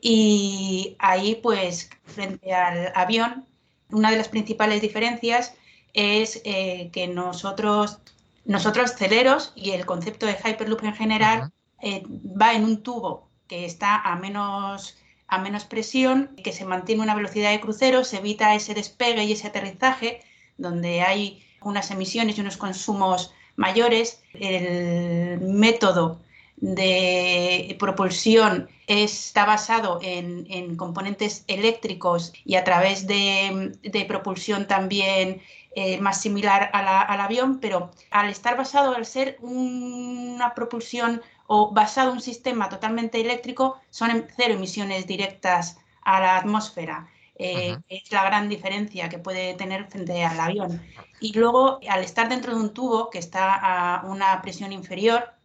Y 0.00 0.94
ahí, 0.98 1.36
pues, 1.42 1.88
frente 2.04 2.52
al 2.52 2.92
avión, 2.94 3.46
una 3.90 4.10
de 4.10 4.18
las 4.18 4.28
principales 4.28 4.82
diferencias 4.82 5.54
es 5.94 6.42
eh, 6.44 6.90
que 6.92 7.08
nosotros 7.08 7.98
nosotros, 8.46 8.94
celeros 8.94 9.52
y 9.54 9.72
el 9.72 9.84
concepto 9.86 10.26
de 10.26 10.36
Hyperloop 10.36 10.84
en 10.84 10.94
general, 10.94 11.52
eh, 11.82 12.02
va 12.08 12.54
en 12.54 12.64
un 12.64 12.82
tubo 12.82 13.28
que 13.48 13.64
está 13.64 14.00
a 14.00 14.16
menos, 14.16 14.96
a 15.28 15.38
menos 15.38 15.64
presión, 15.64 16.34
que 16.42 16.52
se 16.52 16.64
mantiene 16.64 17.02
una 17.02 17.14
velocidad 17.14 17.50
de 17.50 17.60
crucero, 17.60 18.04
se 18.04 18.18
evita 18.18 18.54
ese 18.54 18.74
despegue 18.74 19.24
y 19.24 19.32
ese 19.32 19.48
aterrizaje, 19.48 20.20
donde 20.56 21.02
hay 21.02 21.42
unas 21.60 21.90
emisiones 21.90 22.38
y 22.38 22.40
unos 22.40 22.56
consumos 22.56 23.32
mayores. 23.56 24.22
El 24.34 25.40
método 25.40 26.20
de 26.56 27.76
propulsión 27.78 28.68
está 28.86 29.44
basado 29.44 29.98
en, 30.02 30.76
componentes 30.76 31.44
eléctricos 31.48 32.32
y 32.44 32.54
a 32.54 32.64
través 32.64 33.06
de, 33.06 33.72
de 33.82 34.04
propulsión 34.04 34.66
también 34.66 35.42
eh, 35.78 35.98
más 36.00 36.22
similar 36.22 36.70
al 36.72 37.20
avión, 37.20 37.58
pero 37.60 37.90
al 38.10 38.30
estar 38.30 38.56
basado, 38.56 38.94
al 38.94 39.04
ser 39.04 39.36
una 39.42 40.54
propulsión 40.54 41.20
o 41.46 41.70
basado 41.70 42.08
en 42.10 42.16
un 42.16 42.22
sistema 42.22 42.70
totalmente 42.70 43.20
eléctrico, 43.20 43.78
son 43.90 44.26
cero 44.34 44.54
emisiones 44.54 45.06
directas 45.06 45.78
a 46.02 46.20
la 46.20 46.38
atmósfera. 46.38 47.10
Eh, 47.38 47.76
es 47.90 48.10
la 48.10 48.24
gran 48.24 48.48
diferencia 48.48 49.10
que 49.10 49.18
puede 49.18 49.52
tener 49.52 49.84
frente 49.90 50.24
al 50.24 50.40
avión. 50.40 50.82
Y 51.20 51.34
luego, 51.38 51.78
al 51.90 52.02
estar 52.02 52.30
dentro 52.30 52.54
de 52.54 52.60
un 52.62 52.72
tubo 52.72 53.10
que 53.10 53.18
está 53.18 53.54
a 53.54 54.06
una 54.06 54.40
presión 54.40 54.72
inferior, 54.72 55.35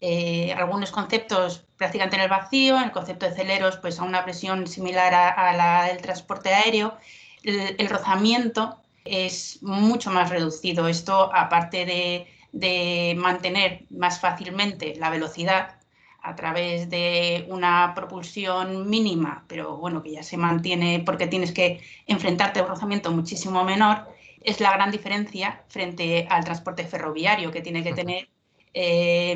eh, 0.00 0.52
algunos 0.52 0.90
conceptos 0.90 1.64
prácticamente 1.76 2.16
en 2.16 2.22
el 2.22 2.28
vacío, 2.28 2.78
el 2.78 2.92
concepto 2.92 3.26
de 3.26 3.34
celeros, 3.34 3.76
pues 3.78 3.98
a 3.98 4.04
una 4.04 4.24
presión 4.24 4.66
similar 4.66 5.14
a, 5.14 5.52
la 5.54 5.84
del 5.84 5.98
transporte 5.98 6.52
aéreo, 6.52 6.96
el 7.42 7.88
rozamiento 7.88 8.80
es 9.06 9.62
mucho 9.62 10.10
más 10.10 10.30
reducido. 10.30 10.88
Esto, 10.88 11.30
aparte 11.34 11.86
de, 11.86 13.14
mantener 13.16 13.84
más 13.90 14.20
fácilmente 14.20 14.94
la 14.96 15.10
velocidad 15.10 15.76
a 16.22 16.34
través 16.34 16.88
de 16.90 17.46
una 17.48 17.92
propulsión 17.94 18.88
mínima, 18.88 19.44
pero 19.46 19.76
bueno, 19.76 20.02
que 20.02 20.12
ya 20.12 20.22
se 20.22 20.36
mantiene 20.36 21.02
porque 21.04 21.26
tienes 21.26 21.52
que 21.52 21.80
enfrentarte 22.06 22.60
a 22.60 22.62
un 22.62 22.70
rozamiento 22.70 23.12
muchísimo 23.12 23.62
menor, 23.62 24.08
es 24.42 24.60
la 24.60 24.72
gran 24.72 24.90
diferencia 24.90 25.64
frente 25.68 26.26
al 26.30 26.44
transporte 26.44 26.84
ferroviario 26.84 27.50
que 27.52 27.60
tiene 27.60 27.84
que 27.84 27.92
tener, 27.92 28.28
eh, 28.78 29.34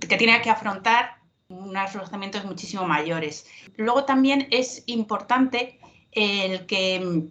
que 0.00 0.16
tiene 0.16 0.40
que 0.40 0.48
afrontar 0.48 1.18
unos 1.50 1.92
rozamientos 1.92 2.46
muchísimo 2.46 2.86
mayores. 2.86 3.46
Luego 3.76 4.04
también 4.04 4.48
es 4.50 4.84
importante 4.86 5.78
el 6.12 6.64
que 6.64 7.28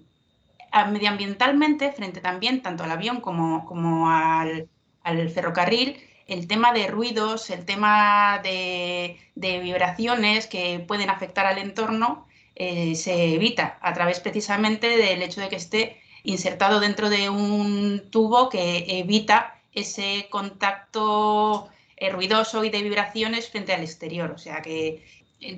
medioambientalmente, 0.92 1.92
frente 1.92 2.22
también 2.22 2.62
tanto 2.62 2.84
al 2.84 2.92
avión 2.92 3.20
como, 3.20 3.66
como 3.66 4.12
al, 4.12 4.70
ferrocarril, 5.34 5.98
el 6.28 6.48
tema 6.48 6.72
de 6.72 6.86
ruidos, 6.86 7.50
el 7.50 7.66
tema 7.66 8.40
de, 8.44 9.18
vibraciones 9.36 10.46
que 10.46 10.86
pueden 10.88 11.10
afectar 11.10 11.48
al 11.48 11.58
entorno, 11.58 12.28
eh, 12.54 12.94
se 12.94 13.34
evita 13.34 13.80
a 13.82 13.92
través 13.94 14.20
precisamente 14.20 14.88
del 14.98 15.24
hecho 15.24 15.42
de 15.42 15.50
que 15.50 15.56
esté 15.56 16.00
insertado 16.24 16.80
dentro 16.80 17.10
de 17.10 17.28
un 17.30 18.04
tubo 18.12 18.50
que 18.50 19.00
evita 19.00 19.61
ese 19.74 20.28
contacto 20.30 21.70
ruidoso 22.12 22.64
y 22.64 22.70
de 22.72 22.82
vibraciones 22.82 23.50
frente 23.50 23.74
al 23.74 23.82
exterior. 23.82 24.32
O 24.32 24.38
sea 24.38 24.62
que 24.62 25.04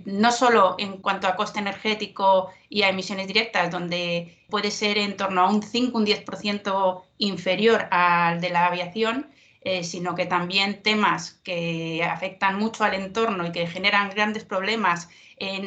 no 0.05 0.31
solo 0.31 0.75
en 0.77 0.97
cuanto 0.97 1.27
a 1.27 1.35
coste 1.35 1.59
energético 1.59 2.49
y 2.69 2.83
a 2.83 2.89
emisiones 2.89 3.27
directas, 3.27 3.71
donde 3.71 4.37
puede 4.49 4.71
ser 4.71 4.97
en 4.97 5.17
torno 5.17 5.41
a 5.41 5.49
un 5.49 5.61
5, 5.61 5.97
un 5.97 6.05
10% 6.05 7.03
inferior 7.17 7.87
al 7.91 8.39
de 8.39 8.49
la 8.49 8.67
aviación, 8.67 9.29
eh, 9.61 9.83
sino 9.83 10.15
que 10.15 10.25
también 10.25 10.81
temas 10.83 11.39
que 11.43 12.03
afectan 12.03 12.57
mucho 12.59 12.83
al 12.83 12.93
entorno 12.93 13.47
y 13.47 13.51
que 13.51 13.67
generan 13.67 14.09
grandes 14.09 14.43
problemas, 14.43 15.09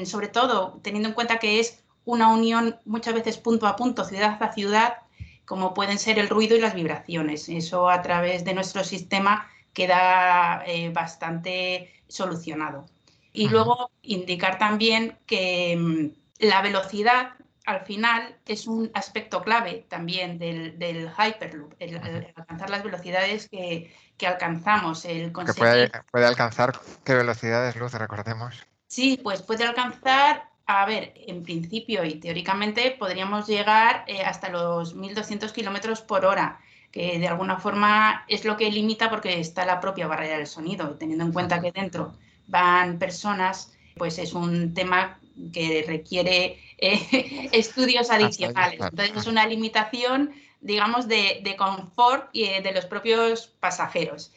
sobre 0.04 0.28
todo 0.28 0.80
teniendo 0.82 1.08
en 1.08 1.14
cuenta 1.14 1.38
que 1.38 1.60
es 1.60 1.82
una 2.06 2.28
unión 2.28 2.78
muchas 2.86 3.14
veces 3.14 3.36
punto 3.36 3.66
a 3.66 3.76
punto, 3.76 4.04
ciudad 4.04 4.42
a 4.42 4.52
ciudad, 4.52 4.98
como 5.46 5.72
pueden 5.72 5.98
ser 5.98 6.18
el 6.18 6.28
ruido 6.28 6.56
y 6.56 6.60
las 6.60 6.74
vibraciones. 6.74 7.48
Eso 7.48 7.88
a 7.88 8.02
través 8.02 8.44
de 8.44 8.52
nuestro 8.52 8.84
sistema 8.84 9.48
queda 9.72 10.62
eh, 10.66 10.90
bastante 10.90 11.92
solucionado. 12.08 12.86
Y 13.32 13.48
luego 13.48 13.90
indicar 14.02 14.58
también 14.58 15.18
que 15.26 15.76
mm, 15.76 16.46
la 16.46 16.62
velocidad 16.62 17.34
al 17.66 17.80
final 17.80 18.36
es 18.46 18.66
un 18.66 18.90
aspecto 18.94 19.42
clave 19.42 19.84
también 19.88 20.38
del, 20.38 21.10
Hyperloop, 21.10 21.74
el, 21.80 21.96
alcanzar 22.36 22.70
las 22.70 22.82
velocidades 22.84 23.48
que, 23.48 23.92
alcanzamos. 24.24 25.04
El 25.04 25.32
puede, 25.32 25.90
alcanzar 26.26 26.80
qué 27.04 27.14
velocidades, 27.14 27.76
Luz, 27.76 27.92
recordemos. 27.92 28.64
Sí, 28.86 29.20
pues 29.22 29.42
puede 29.42 29.64
alcanzar, 29.64 30.45
a 30.66 30.84
ver, 30.84 31.14
en 31.26 31.42
principio 31.42 32.04
y 32.04 32.14
teóricamente 32.14 32.90
podríamos 32.98 33.46
llegar 33.46 34.04
eh, 34.08 34.22
hasta 34.22 34.48
los 34.48 34.96
1.200 34.96 35.52
kilómetros 35.52 36.00
por 36.00 36.24
hora 36.24 36.60
que 36.96 37.18
de 37.18 37.28
alguna 37.28 37.58
forma 37.58 38.24
es 38.26 38.46
lo 38.46 38.56
que 38.56 38.70
limita 38.70 39.10
porque 39.10 39.38
está 39.38 39.66
la 39.66 39.80
propia 39.80 40.06
barrera 40.06 40.38
del 40.38 40.46
sonido, 40.46 40.94
teniendo 40.94 41.24
en 41.24 41.32
cuenta 41.32 41.60
que 41.60 41.70
dentro 41.70 42.14
van 42.46 42.98
personas, 42.98 43.76
pues 43.96 44.18
es 44.18 44.32
un 44.32 44.72
tema 44.72 45.18
que 45.52 45.84
requiere 45.86 46.58
eh, 46.78 47.50
estudios 47.52 48.10
adicionales. 48.10 48.80
Entonces 48.80 49.14
es 49.14 49.26
una 49.26 49.46
limitación, 49.46 50.32
digamos, 50.62 51.06
de, 51.06 51.54
confort 51.58 52.30
y 52.32 52.44
eh, 52.44 52.62
de 52.62 52.72
los 52.72 52.86
propios 52.86 53.48
pasajeros. 53.60 54.32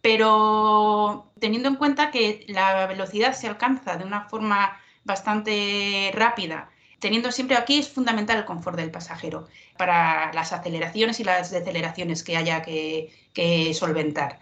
Pero 0.00 1.32
teniendo 1.40 1.68
en 1.68 1.74
cuenta 1.74 2.12
que 2.12 2.44
la 2.46 2.86
velocidad 2.86 3.32
se 3.32 3.48
alcanza 3.48 3.96
de 3.96 4.04
una 4.04 4.28
forma 4.28 4.80
bastante 5.06 6.10
rápida, 6.14 6.70
teniendo 6.98 7.32
siempre 7.32 7.56
aquí 7.56 7.78
es 7.78 7.88
fundamental 7.88 8.38
el 8.38 8.44
confort 8.44 8.76
del 8.76 8.90
pasajero 8.90 9.48
para 9.78 10.32
las 10.32 10.52
aceleraciones 10.52 11.20
y 11.20 11.24
las 11.24 11.50
deceleraciones 11.50 12.22
que 12.22 12.36
haya 12.36 12.62
que 12.62 13.72
solventar. 13.74 14.40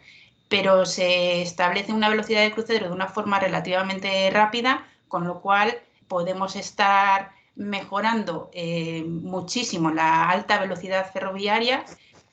Pero 0.49 0.87
se 0.87 1.43
establece 1.43 1.93
una 1.93 2.09
velocidad 2.09 2.43
de 2.43 2.53
crucero 2.53 2.87
de 2.89 2.93
una 2.93 3.09
forma 3.09 3.39
relativamente 3.41 4.31
rápida, 4.31 4.87
con 5.09 5.27
lo 5.27 5.41
cual 5.41 5.79
podemos 6.09 6.57
estar 6.57 7.33
mejorando 7.57 8.51
eh, 8.53 9.05
muchísimo 9.05 9.91
la 9.91 10.29
alta 10.29 10.59
velocidad 10.59 11.11
ferroviaria, 11.13 11.85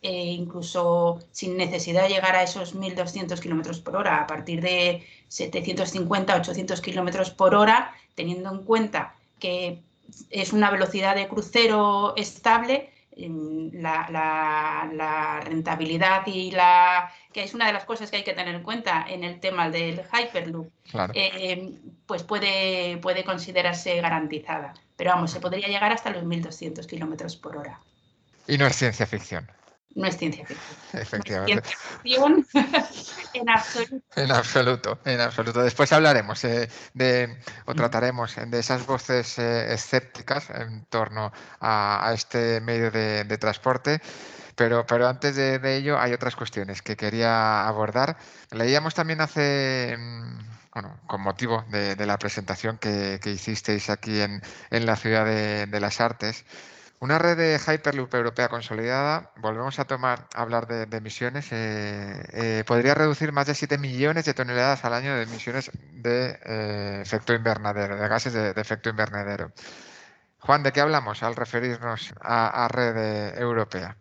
eh, 0.04 0.32
incluso 0.32 1.20
sin 1.32 1.58
necesidad 1.58 2.04
de 2.04 2.10
llegar 2.10 2.36
a 2.36 2.42
esos 2.42 2.76
1.200 2.76 3.40
kilómetros 3.40 3.80
por 3.82 3.96
hora, 3.96 4.18
a 4.22 4.26
partir 4.26 4.60
de 4.60 5.06
750, 5.28 6.38
800 6.38 6.82
kilómetros 6.82 7.30
por 7.30 7.54
hora, 7.54 7.94
teniendo 8.16 8.52
en 8.52 8.64
cuenta 8.64 9.14
que 9.40 9.80
es 10.32 10.54
una 10.54 10.72
velocidad 10.72 11.16
de 11.16 11.28
crucero 11.28 12.16
estable, 12.18 12.90
la, 13.74 15.40
rentabilidad 15.44 16.26
y 16.26 16.50
la 16.50 17.14
que 17.32 17.44
es 17.44 17.54
una 17.54 17.68
de 17.68 17.74
las 17.74 17.86
cosas 17.86 18.10
que 18.10 18.18
hay 18.18 18.24
que 18.24 18.34
tener 18.34 18.56
en 18.56 18.64
cuenta 18.64 19.06
en 19.08 19.24
el 19.24 19.40
tema 19.40 19.70
del 19.70 20.02
Hyperloop, 20.02 20.68
eh, 21.14 21.74
pues 22.08 22.24
puede, 22.24 22.98
puede 22.98 23.24
considerarse 23.24 24.02
garantizada. 24.02 24.74
Pero 24.96 25.12
vamos, 25.12 25.30
se 25.30 25.40
podría 25.40 25.68
llegar 25.68 25.92
hasta 25.92 26.10
los 26.10 26.24
1.200 26.24 26.88
kilómetros 26.88 27.36
por 27.36 27.58
hora. 27.58 27.80
Y 28.48 28.58
no 28.58 28.66
es 28.66 28.76
ciencia 28.76 29.06
ficción 29.06 29.48
no 29.96 30.08
es 30.08 30.18
ciencia 30.18 30.46
ficción. 30.46 31.02
Efectivamente. 31.02 31.70
ciencia 31.70 31.78
ficción 32.02 32.48
en 33.34 33.50
absoluto. 33.50 34.06
En 34.16 34.32
absoluto, 34.32 35.00
en 35.06 35.22
absoluto. 35.22 35.62
Después 35.64 35.92
hablaremos 35.92 36.44
eh, 36.44 36.70
de, 36.94 37.38
o 37.66 37.74
trataremos 37.74 38.36
de 38.36 38.60
esas 38.60 38.86
voces 38.86 39.38
eh, 39.40 39.74
escépticas 39.74 40.50
en 40.50 40.86
torno 40.86 41.32
a, 41.60 42.12
este 42.14 42.62
medio 42.62 42.92
de, 42.92 43.38
transporte. 43.38 44.02
Pero, 44.56 44.86
pero 44.86 45.08
antes 45.08 45.36
de, 45.36 45.78
ello 45.78 46.00
hay 46.00 46.14
otras 46.14 46.36
cuestiones 46.36 46.82
que 46.82 46.96
quería 46.96 47.68
abordar. 47.68 48.18
Leíamos 48.52 48.94
también 48.94 49.22
hace, 49.22 49.96
mm, 49.98 50.40
bueno, 50.74 51.00
con 51.08 51.22
motivo 51.22 51.64
de, 51.70 52.06
la 52.06 52.18
presentación 52.18 52.78
que, 52.78 53.20
hicisteis 53.26 53.90
aquí 53.90 54.22
en, 54.22 54.42
en 54.70 54.86
la 54.86 54.96
ciudad 54.96 55.26
de 55.26 55.80
las 55.80 56.02
artes, 56.02 56.46
una 57.02 57.18
red 57.18 57.36
de 57.36 57.60
Hyperloop 57.60 58.14
europea 58.14 58.48
consolidada, 58.48 59.32
volvemos 59.38 59.80
a 59.80 59.86
tomar 59.86 60.28
hablar 60.36 60.68
de, 60.68 60.96
emisiones, 60.96 61.52
eh, 61.52 62.24
eh, 62.32 62.64
podría 62.68 62.94
reducir 62.94 63.32
más 63.32 63.48
de 63.48 63.56
7 63.56 63.80
millones 63.80 64.26
de 64.26 64.36
toneladas 64.36 64.86
al 64.86 64.94
año 64.94 65.16
de 65.16 65.24
emisiones 65.24 65.72
de 65.94 66.40
eh, 66.46 67.00
efecto 67.02 67.34
invernadero, 67.34 67.98
de 67.98 68.08
gases 68.08 68.34
de, 68.34 68.52
efecto 68.52 68.90
invernadero. 68.92 69.52
Juan, 70.38 70.62
¿de 70.62 70.72
qué 70.72 70.80
hablamos 70.80 71.24
al 71.24 71.36
referirnos 71.36 72.14
a, 72.22 72.68
red 72.68 73.36
europea? 73.40 73.98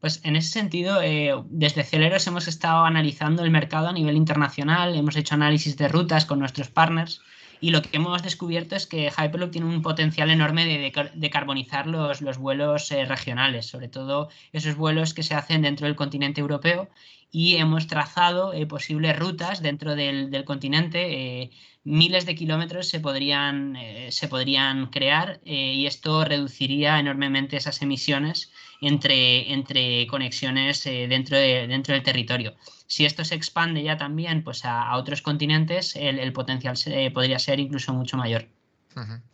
Pues 0.00 0.20
en 0.24 0.34
ese 0.34 0.50
sentido, 0.50 1.00
desde 1.46 1.84
Celeros 1.84 2.26
hemos 2.26 2.48
estado 2.48 2.84
analizando 2.84 3.44
el 3.44 3.52
mercado 3.52 3.88
a 3.88 3.92
nivel 3.92 4.16
internacional, 4.16 4.96
hemos 4.96 5.14
hecho 5.14 5.36
análisis 5.36 5.76
de 5.76 5.86
rutas 5.86 6.24
con 6.24 6.40
nuestros 6.40 6.68
partners 6.68 7.22
y 7.60 7.70
lo 7.70 7.82
que 7.82 7.96
hemos 7.96 8.22
descubierto 8.22 8.76
es 8.76 8.86
que 8.86 9.10
Hyperloop 9.10 9.50
tiene 9.50 9.66
un 9.66 9.82
potencial 9.82 10.30
enorme 10.30 10.64
de 10.64 11.10
decarbonizar 11.14 11.86
los, 11.86 12.20
los 12.20 12.38
vuelos 12.38 12.90
eh, 12.90 13.04
regionales, 13.04 13.66
sobre 13.66 13.88
todo 13.88 14.28
esos 14.52 14.76
vuelos 14.76 15.14
que 15.14 15.22
se 15.22 15.34
hacen 15.34 15.62
dentro 15.62 15.86
del 15.86 15.96
continente 15.96 16.40
europeo 16.40 16.88
y 17.30 17.56
hemos 17.56 17.86
trazado 17.86 18.52
eh, 18.52 18.66
posibles 18.66 19.18
rutas 19.18 19.62
dentro 19.62 19.94
del, 19.96 20.44
continente. 20.44 21.42
Eh, 21.42 21.50
miles 21.84 22.26
de 22.26 22.34
kilómetros 22.34 22.88
se 22.88 23.00
podrían, 23.00 23.76
se 24.10 24.28
podrían 24.28 24.86
crear 24.86 25.40
y 25.44 25.86
esto 25.86 26.24
reduciría 26.24 26.98
enormemente 26.98 27.56
esas 27.56 27.80
emisiones 27.80 28.52
entre, 28.80 29.52
entre 29.52 30.06
conexiones 30.06 30.84
dentro, 30.84 31.36
de, 31.36 31.66
dentro 31.66 31.94
del 31.94 32.02
territorio 32.02 32.54
si 32.88 33.04
esto 33.04 33.24
se 33.24 33.34
expande 33.34 33.82
ya 33.82 33.96
también 33.96 34.42
pues, 34.42 34.64
a, 34.64 34.96
otros 34.96 35.22
continentes, 35.22 35.94
el, 35.94 36.32
potencial 36.32 36.74
podría 37.12 37.38
ser 37.38 37.60
incluso 37.60 37.92
mucho 37.92 38.16
mayor. 38.16 38.48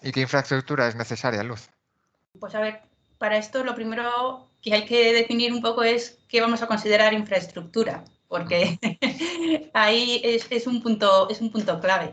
¿Y 0.02 0.12
qué 0.12 0.20
infraestructura 0.20 0.88
es 0.88 0.96
necesaria, 0.96 1.42
Luz? 1.42 1.70
Pues 2.38 2.54
a 2.54 2.60
ver, 2.60 2.82
para 3.16 3.38
esto 3.38 3.64
lo 3.64 3.74
primero 3.74 4.48
que 4.60 4.74
hay 4.74 4.84
que 4.84 5.12
definir 5.12 5.52
un 5.52 5.62
poco 5.62 5.84
es 5.84 6.18
qué 6.28 6.40
vamos 6.40 6.62
a 6.62 6.66
considerar 6.66 7.14
infraestructura, 7.14 8.04
porque 8.28 8.78
ahí 9.72 10.20
es, 10.24 10.66
un 10.66 10.82
punto, 10.82 11.30
es 11.30 11.40
un 11.40 11.50
punto 11.50 11.80
clave. 11.80 12.12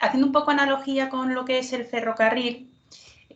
Haciendo 0.00 0.26
un 0.26 0.32
poco 0.32 0.52
analogía 0.52 1.10
con 1.10 1.34
lo 1.34 1.44
que 1.44 1.58
es 1.58 1.72
el 1.74 1.84
ferrocarril, 1.84 2.72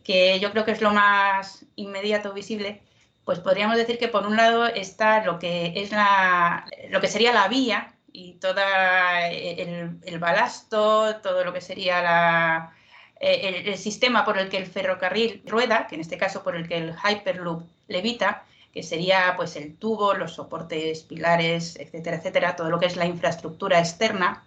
que 0.03 0.39
yo 0.39 0.51
creo 0.51 0.65
que 0.65 0.71
es 0.71 0.81
lo 0.81 0.91
más 0.91 1.65
inmediato 1.75 2.33
visible, 2.33 2.81
pues 3.25 3.39
podríamos 3.39 3.77
decir 3.77 3.97
que 3.97 4.07
por 4.07 4.27
un 4.27 4.35
lado 4.35 4.65
está 4.65 5.23
lo 5.23 5.39
que 5.39 5.73
es 5.75 5.91
la, 5.91 6.65
lo 6.89 6.99
que 6.99 7.07
sería 7.07 7.33
la 7.33 7.47
vía 7.47 7.93
y 8.11 8.33
todo 8.33 8.61
el, 9.31 10.19
balasto, 10.19 11.15
todo 11.17 11.43
lo 11.43 11.53
que 11.53 11.61
sería 11.61 12.01
la, 12.01 12.73
el, 13.19 13.77
sistema 13.77 14.25
por 14.25 14.37
el 14.37 14.49
que 14.49 14.57
el 14.57 14.67
ferrocarril 14.67 15.41
rueda, 15.45 15.87
que 15.87 15.95
en 15.95 16.01
este 16.01 16.17
caso 16.17 16.43
por 16.43 16.55
el 16.55 16.67
que 16.67 16.77
el 16.77 16.93
Hyperloop 16.95 17.63
levita, 17.87 18.45
que 18.73 18.83
sería 18.83 19.33
pues 19.37 19.55
el 19.55 19.75
tubo, 19.77 20.13
los 20.13 20.33
soportes, 20.33 21.03
pilares, 21.03 21.77
etcétera, 21.79 22.17
etcétera, 22.17 22.55
todo 22.55 22.69
lo 22.69 22.79
que 22.79 22.87
es 22.87 22.95
la 22.95 23.05
infraestructura 23.05 23.79
externa. 23.79 24.43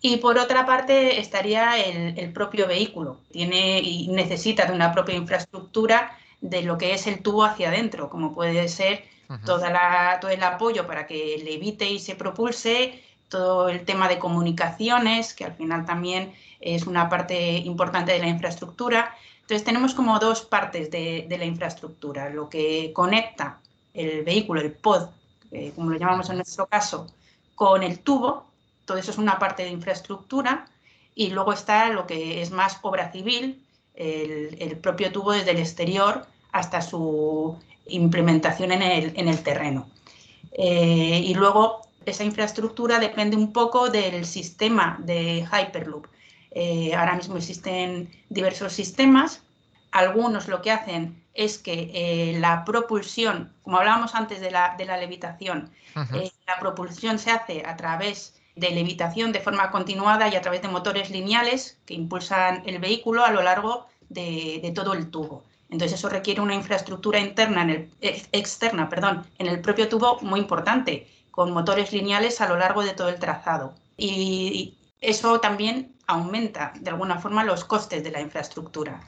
Y 0.00 0.18
por 0.18 0.38
otra 0.38 0.64
parte 0.64 1.18
estaría 1.18 1.76
el, 1.76 2.18
el 2.18 2.32
propio 2.32 2.68
vehículo. 2.68 3.18
Tiene 3.32 3.80
y 3.80 4.08
necesita 4.08 4.64
de 4.64 4.72
una 4.72 4.92
propia 4.92 5.16
infraestructura 5.16 6.16
de 6.40 6.62
lo 6.62 6.78
que 6.78 6.94
es 6.94 7.06
el 7.06 7.22
tubo 7.22 7.44
hacia 7.44 7.68
adentro, 7.68 8.08
como 8.10 8.34
puede 8.34 8.68
ser 8.68 9.04
toda 9.44 9.70
la, 9.70 10.18
todo 10.20 10.30
el 10.30 10.42
apoyo 10.42 10.86
para 10.86 11.06
que 11.06 11.40
le 11.42 11.54
evite 11.54 11.90
y 11.90 11.98
se 11.98 12.14
propulse, 12.14 13.02
todo 13.28 13.68
el 13.68 13.84
tema 13.84 14.08
de 14.08 14.18
comunicaciones, 14.18 15.34
que 15.34 15.44
al 15.44 15.54
final 15.54 15.84
también 15.84 16.32
es 16.60 16.86
una 16.86 17.08
parte 17.08 17.58
importante 17.58 18.12
de 18.12 18.20
la 18.20 18.28
infraestructura. 18.28 19.14
Entonces 19.42 19.64
tenemos 19.64 19.94
como 19.94 20.18
dos 20.18 20.42
partes 20.42 20.90
de, 20.90 21.26
la 21.28 21.44
infraestructura, 21.44 22.30
lo 22.30 22.48
que 22.48 22.92
conecta 22.94 23.60
el 23.92 24.24
vehículo, 24.24 24.60
el 24.60 24.72
pod, 24.72 25.08
eh, 25.50 25.72
como 25.74 25.90
lo 25.90 25.98
llamamos 25.98 26.30
en 26.30 26.36
nuestro 26.36 26.66
caso, 26.66 27.06
con 27.54 27.82
el 27.82 28.00
tubo, 28.00 28.46
todo 28.84 28.96
eso 28.96 29.10
es 29.10 29.18
una 29.18 29.38
parte 29.38 29.64
de 29.64 29.70
infraestructura, 29.70 30.66
y 31.14 31.30
luego 31.30 31.52
está 31.52 31.88
lo 31.90 32.06
que 32.06 32.40
es 32.40 32.50
más 32.50 32.78
obra 32.82 33.10
civil, 33.10 33.62
el, 33.98 34.78
propio 34.78 35.10
tubo 35.12 35.32
desde 35.32 35.50
el 35.50 35.58
exterior 35.58 36.26
hasta 36.52 36.80
su 36.80 37.58
implementación 37.86 38.72
en 38.72 39.28
el, 39.28 39.42
terreno. 39.42 39.88
Eh, 40.52 41.22
y 41.24 41.34
luego 41.34 41.82
esa 42.06 42.24
infraestructura 42.24 42.98
depende 42.98 43.36
un 43.36 43.52
poco 43.52 43.90
del 43.90 44.24
sistema 44.24 44.98
de 45.02 45.46
Hyperloop. 45.50 46.06
Eh, 46.50 46.94
ahora 46.94 47.16
mismo 47.16 47.36
existen 47.36 48.10
diversos 48.28 48.72
sistemas. 48.72 49.42
Algunos 49.90 50.48
lo 50.48 50.62
que 50.62 50.70
hacen 50.70 51.22
es 51.34 51.58
que 51.58 51.90
eh, 51.94 52.38
la 52.40 52.64
propulsión, 52.64 53.52
como 53.62 53.78
hablábamos 53.78 54.14
antes 54.14 54.40
de 54.40 54.50
la, 54.50 54.76
levitación, 54.76 55.70
eh, 56.14 56.30
la 56.46 56.58
propulsión 56.58 57.18
se 57.18 57.30
hace 57.30 57.62
a 57.64 57.76
través 57.76 58.37
de 58.58 58.70
levitación 58.70 59.32
de 59.32 59.40
forma 59.40 59.70
continuada 59.70 60.28
y 60.28 60.34
a 60.34 60.40
través 60.40 60.62
de 60.62 60.68
motores 60.68 61.10
lineales 61.10 61.78
que 61.86 61.94
impulsan 61.94 62.62
el 62.66 62.78
vehículo 62.78 63.24
a 63.24 63.30
lo 63.30 63.42
largo 63.42 63.86
de, 64.08 64.72
todo 64.74 64.94
el 64.94 65.10
tubo. 65.10 65.44
Entonces 65.70 65.98
eso 65.98 66.08
requiere 66.08 66.40
una 66.40 66.54
infraestructura 66.54 67.20
interna 67.20 67.62
en 67.62 67.70
el, 67.70 67.90
externa 68.32 68.88
perdón, 68.88 69.26
en 69.38 69.46
el 69.46 69.60
propio 69.60 69.88
tubo 69.88 70.18
muy 70.22 70.40
importante, 70.40 71.06
con 71.30 71.52
motores 71.52 71.92
lineales 71.92 72.40
a 72.40 72.48
lo 72.48 72.56
largo 72.56 72.82
de 72.82 72.94
todo 72.94 73.08
el 73.08 73.18
trazado. 73.20 73.74
Y 73.96 74.74
eso 75.00 75.40
también 75.40 75.94
aumenta 76.08 76.72
de 76.80 76.90
alguna 76.90 77.18
forma 77.18 77.44
los 77.44 77.64
costes 77.64 78.02
de 78.02 78.10
la 78.10 78.20
infraestructura. 78.20 79.00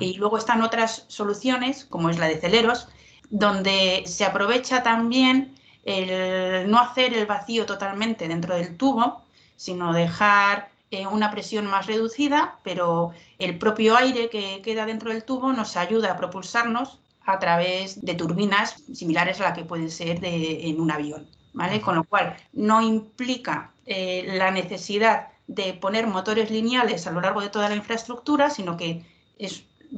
Y 0.00 0.14
luego 0.14 0.38
están 0.38 0.62
otras 0.62 1.04
soluciones, 1.08 1.84
como 1.84 2.08
es 2.10 2.18
la 2.18 2.26
de 2.26 2.38
Celeros, 2.38 2.88
donde 3.28 4.02
se 4.06 4.24
aprovecha 4.24 4.82
también 4.82 5.54
el 5.86 6.68
no 6.70 6.78
hacer 6.78 7.14
el 7.14 7.26
vacío 7.26 7.64
totalmente 7.64 8.28
dentro 8.28 8.54
del 8.56 8.76
tubo, 8.76 9.22
sino 9.56 9.92
dejar 9.92 10.68
eh, 10.90 11.06
una 11.06 11.30
presión 11.30 11.66
más 11.66 11.86
reducida, 11.86 12.58
pero 12.62 13.12
el 13.38 13.56
propio 13.58 13.96
aire 13.96 14.28
que 14.28 14.60
queda 14.62 14.84
dentro 14.84 15.10
del 15.10 15.24
tubo 15.24 15.52
nos 15.52 15.76
ayuda 15.76 16.12
a 16.12 16.16
propulsarnos 16.16 16.98
a 17.24 17.38
través 17.38 18.04
de 18.04 18.14
turbinas 18.14 18.82
similares 18.92 19.40
a 19.40 19.44
la 19.44 19.54
que 19.54 19.64
pueden 19.64 19.90
ser 19.90 20.18
en 20.22 20.80
un 20.80 20.90
avión. 20.90 21.26
¿vale? 21.52 21.80
Con 21.80 21.94
lo 21.94 22.04
cual, 22.04 22.36
no 22.52 22.82
implica 22.82 23.72
eh, 23.86 24.26
la 24.34 24.50
necesidad 24.50 25.28
de 25.46 25.72
poner 25.72 26.06
motores 26.06 26.50
lineales 26.50 27.06
a 27.06 27.12
lo 27.12 27.20
largo 27.20 27.40
de 27.40 27.48
toda 27.48 27.68
la 27.68 27.76
infraestructura, 27.76 28.50
sino 28.50 28.76
que 28.76 29.04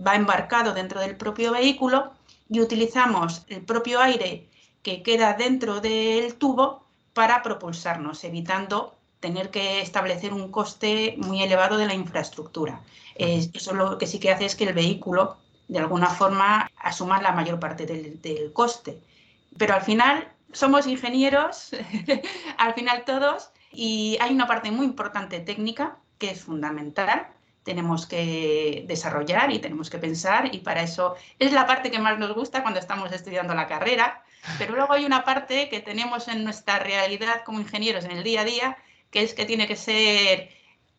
va 0.07 0.14
embarcado 0.14 0.75
dentro 0.75 1.00
del 1.00 1.16
propio 1.16 1.52
vehículo 1.52 2.12
y 2.49 2.61
utilizamos 2.61 3.45
el 3.49 3.62
propio 3.62 4.00
aire 4.00 4.49
que 4.88 5.02
queda 5.02 5.35
dentro 5.35 5.83
del 5.83 6.35
tubo 6.37 6.83
para 7.12 7.42
propulsarnos, 7.42 8.25
evitando 8.25 8.95
tener 9.21 9.50
que 9.50 9.83
establecer 9.83 10.33
un 10.33 10.50
coste 10.50 11.14
muy 11.18 11.42
elevado 11.42 11.76
de 11.76 11.85
la 11.87 11.92
infraestructura. 11.92 12.80
eso 13.14 13.75
lo 13.75 13.99
que 13.99 14.07
sí 14.07 14.18
que 14.18 14.30
hace 14.30 14.47
es 14.47 14.57
que 14.57 14.64
el 14.64 14.73
vehículo, 14.73 15.37
de 15.68 15.80
alguna 15.80 16.07
forma, 16.07 16.71
asuma 16.78 17.21
la 17.21 17.33
mayor 17.33 17.61
parte 17.61 17.85
del, 17.85 18.23
del 18.23 18.50
coste. 18.54 18.99
Pero 19.59 19.75
al 19.75 19.83
final 19.83 20.26
somos 20.52 20.87
ingenieros, 20.87 21.71
al 22.57 22.73
final 22.73 23.04
todos, 23.04 23.50
y 23.71 24.16
hay 24.23 24.33
una 24.33 24.47
parte 24.47 24.71
muy 24.71 24.87
importante 24.87 25.40
técnica 25.40 25.99
que 26.18 26.30
es 26.30 26.40
fundamental. 26.40 27.28
Tenemos 27.68 28.06
que 28.06 28.87
desarrollar 28.88 29.52
y 29.52 29.58
tenemos 29.58 29.90
que 29.90 29.98
pensar 29.98 30.54
y 30.54 30.60
para 30.60 30.80
eso 30.82 31.16
es 31.38 31.52
la 31.52 31.66
parte 31.66 31.90
que 31.90 31.98
más 31.98 32.18
nos 32.18 32.34
gusta 32.34 32.62
cuando 32.62 32.80
estamos 32.80 33.12
estudiando 33.12 33.54
la 33.54 33.66
carrera. 33.66 34.25
Pero 34.56 34.75
luego 34.75 34.94
hay 34.94 35.04
una 35.04 35.22
parte 35.22 35.68
que 35.68 35.80
tenemos 35.80 36.28
en 36.28 36.44
nuestra 36.44 36.78
realidad 36.78 37.42
como 37.44 37.60
ingenieros 37.60 38.06
en 38.06 38.12
el 38.12 38.25
día 38.25 38.40
a 38.40 38.44
día, 38.44 38.78
que 39.10 39.20
es 39.20 39.34
que 39.34 39.44
tiene 39.44 39.66
que 39.66 39.76
ser 39.76 40.48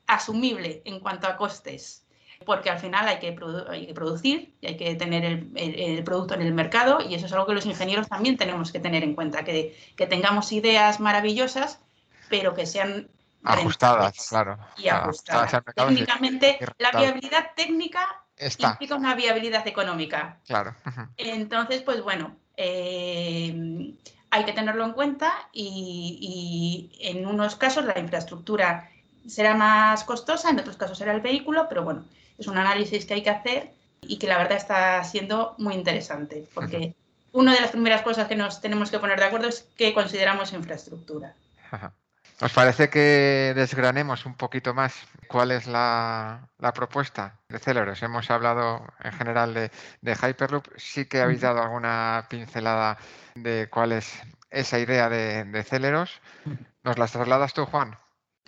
asumible 0.05 0.83
en 0.85 0.99
cuanto 0.99 1.25
a 1.25 1.37
costes, 1.37 2.05
porque 2.45 2.69
al 2.69 2.77
final 2.77 3.07
hay 3.07 3.17
que, 3.17 3.31
producir 3.95 4.53
y 4.61 4.67
hay 4.67 4.77
que 4.77 4.93
tener 4.93 5.25
el, 5.25 6.03
producto 6.03 6.35
en 6.35 6.43
el 6.43 6.53
mercado 6.53 6.99
y 7.01 7.15
eso 7.15 7.25
es 7.25 7.33
algo 7.33 7.47
que 7.47 7.55
los 7.55 7.65
ingenieros 7.65 8.07
también 8.07 8.37
tenemos 8.37 8.71
que 8.71 8.79
tener 8.79 9.03
en 9.03 9.15
cuenta, 9.15 9.43
que, 9.43 9.75
que 9.95 10.05
tengamos 10.05 10.51
ideas 10.51 10.99
maravillosas, 10.99 11.81
pero 12.29 12.53
que 12.53 12.67
sean 12.67 13.09
ajustadas, 13.43 14.27
claro. 14.27 14.57
Y 14.77 14.87
ajustadas. 14.87 15.63
Técnicamente, 15.75 16.59
la 16.77 16.91
viabilidad 16.91 17.51
técnica 17.55 18.23
implica 18.57 18.95
una 18.95 19.15
viabilidad 19.15 19.67
económica. 19.67 20.37
Claro. 20.45 20.75
Entonces, 21.17 21.81
pues 21.81 22.01
bueno, 22.01 22.35
eh, 22.57 23.93
hay 24.31 24.45
que 24.45 24.53
tenerlo 24.53 24.85
en 24.85 24.93
cuenta 24.93 25.49
y, 25.51 26.91
en 26.99 27.25
unos 27.25 27.55
casos 27.55 27.85
la 27.85 27.97
infraestructura 27.99 28.89
será 29.27 29.55
más 29.55 30.03
costosa, 30.03 30.49
en 30.49 30.59
otros 30.59 30.77
casos 30.77 30.97
será 30.97 31.13
el 31.13 31.21
vehículo, 31.21 31.67
pero 31.67 31.83
bueno, 31.83 32.05
es 32.37 32.47
un 32.47 32.57
análisis 32.57 33.05
que 33.05 33.15
hay 33.15 33.23
que 33.23 33.29
hacer 33.29 33.71
y 34.01 34.17
que 34.17 34.27
la 34.27 34.37
verdad 34.37 34.57
está 34.57 35.03
siendo 35.03 35.55
muy 35.57 35.73
interesante, 35.73 36.47
porque 36.53 36.95
una 37.31 37.53
de 37.53 37.61
las 37.61 37.71
primeras 37.71 38.01
cosas 38.01 38.27
que 38.27 38.35
nos 38.35 38.61
tenemos 38.61 38.89
que 38.89 38.99
poner 38.99 39.19
de 39.19 39.25
acuerdo 39.25 39.47
es 39.47 39.67
qué 39.75 39.93
consideramos 39.93 40.53
infraestructura. 40.53 41.35
¿Os 42.41 42.53
parece 42.53 42.89
que 42.89 43.51
desgranemos 43.53 44.25
un 44.25 44.33
poquito 44.33 44.73
más 44.73 44.95
cuál 45.27 45.51
es 45.51 45.67
la, 45.67 46.47
propuesta 46.73 47.35
de 47.49 47.59
Celeros? 47.59 48.01
Hemos 48.01 48.31
hablado 48.31 48.85
en 49.03 49.11
general 49.11 49.53
de, 49.53 50.15
Hyperloop. 50.15 50.65
Sí 50.77 51.05
que 51.05 51.21
habéis 51.21 51.41
dado 51.41 51.61
alguna 51.61 52.27
pincelada 52.29 52.97
de 53.35 53.67
cuál 53.69 53.91
es 53.91 54.21
esa 54.51 54.79
idea 54.79 55.09
de, 55.09 55.63
Celeros. 55.63 56.21
¿Nos 56.83 56.97
las 56.97 57.11
trasladas 57.11 57.53
tú, 57.53 57.65
Juan? 57.65 57.97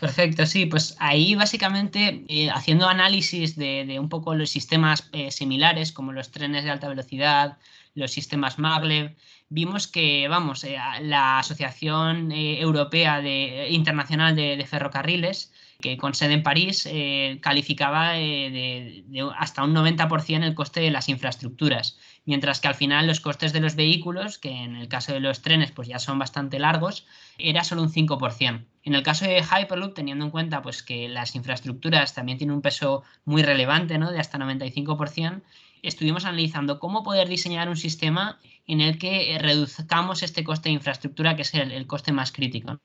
Perfecto, 0.01 0.47
sí, 0.47 0.65
pues 0.65 0.95
ahí 0.97 1.35
básicamente 1.35 2.25
eh, 2.27 2.49
haciendo 2.49 2.87
análisis 2.87 3.55
de, 3.55 3.97
un 3.99 4.09
poco 4.09 4.33
los 4.33 4.49
sistemas 4.49 5.07
eh, 5.13 5.29
similares 5.29 5.91
como 5.91 6.11
los 6.11 6.31
trenes 6.31 6.63
de 6.63 6.71
alta 6.71 6.89
velocidad, 6.89 7.59
los 7.93 8.11
sistemas 8.11 8.57
maglev, 8.57 9.15
vimos 9.49 9.87
que, 9.87 10.27
vamos, 10.27 10.63
eh, 10.63 10.77
la 11.01 11.37
Asociación 11.37 12.31
eh, 12.31 12.59
Europea 12.59 13.21
de, 13.21 13.67
Internacional 13.69 14.35
de, 14.35 14.65
Ferrocarriles, 14.67 15.53
que 15.81 15.97
con 15.97 16.13
sede 16.13 16.33
en 16.35 16.43
París, 16.43 16.87
eh, 16.89 17.39
calificaba 17.41 18.11
de, 18.13 19.03
hasta 19.37 19.63
un 19.63 19.73
90% 19.75 20.43
el 20.43 20.55
coste 20.55 20.79
de 20.79 20.91
las 20.91 21.09
infraestructuras, 21.09 21.99
mientras 22.25 22.59
que 22.59 22.67
al 22.67 22.75
final 22.75 23.07
los 23.07 23.19
costes 23.19 23.51
de 23.51 23.59
los 23.59 23.75
vehículos, 23.75 24.37
que 24.37 24.51
en 24.51 24.75
el 24.75 24.87
caso 24.87 25.13
de 25.13 25.19
los 25.19 25.41
trenes 25.41 25.71
pues 25.71 25.87
ya 25.87 25.99
son 25.99 26.19
bastante 26.19 26.59
largos, 26.59 27.05
era 27.37 27.63
solo 27.63 27.81
un 27.81 27.91
5%. 27.91 28.65
En 28.83 28.95
el 28.95 29.03
caso 29.03 29.25
de 29.25 29.43
Hyperloop, 29.43 29.93
teniendo 29.93 30.25
en 30.25 30.31
cuenta 30.31 30.61
pues, 30.61 30.83
que 30.83 31.09
las 31.09 31.35
infraestructuras 31.35 32.13
también 32.13 32.37
tienen 32.37 32.55
un 32.55 32.61
peso 32.61 33.03
muy 33.25 33.43
relevante, 33.43 33.97
¿no? 33.97 34.11
de 34.11 34.19
hasta 34.19 34.37
95%, 34.37 35.41
estuvimos 35.81 36.25
analizando 36.25 36.79
cómo 36.79 37.03
poder 37.03 37.27
diseñar 37.27 37.69
un 37.69 37.77
sistema 37.77 38.39
en 38.67 38.81
el 38.81 38.97
que 38.97 39.33
eh, 39.33 39.39
reduzcamos 39.39 40.23
este 40.23 40.43
coste 40.43 40.69
de 40.69 40.73
infraestructura, 40.73 41.35
que 41.35 41.41
es 41.41 41.53
el, 41.53 41.87
coste 41.87 42.11
más 42.11 42.31
crítico. 42.31 42.79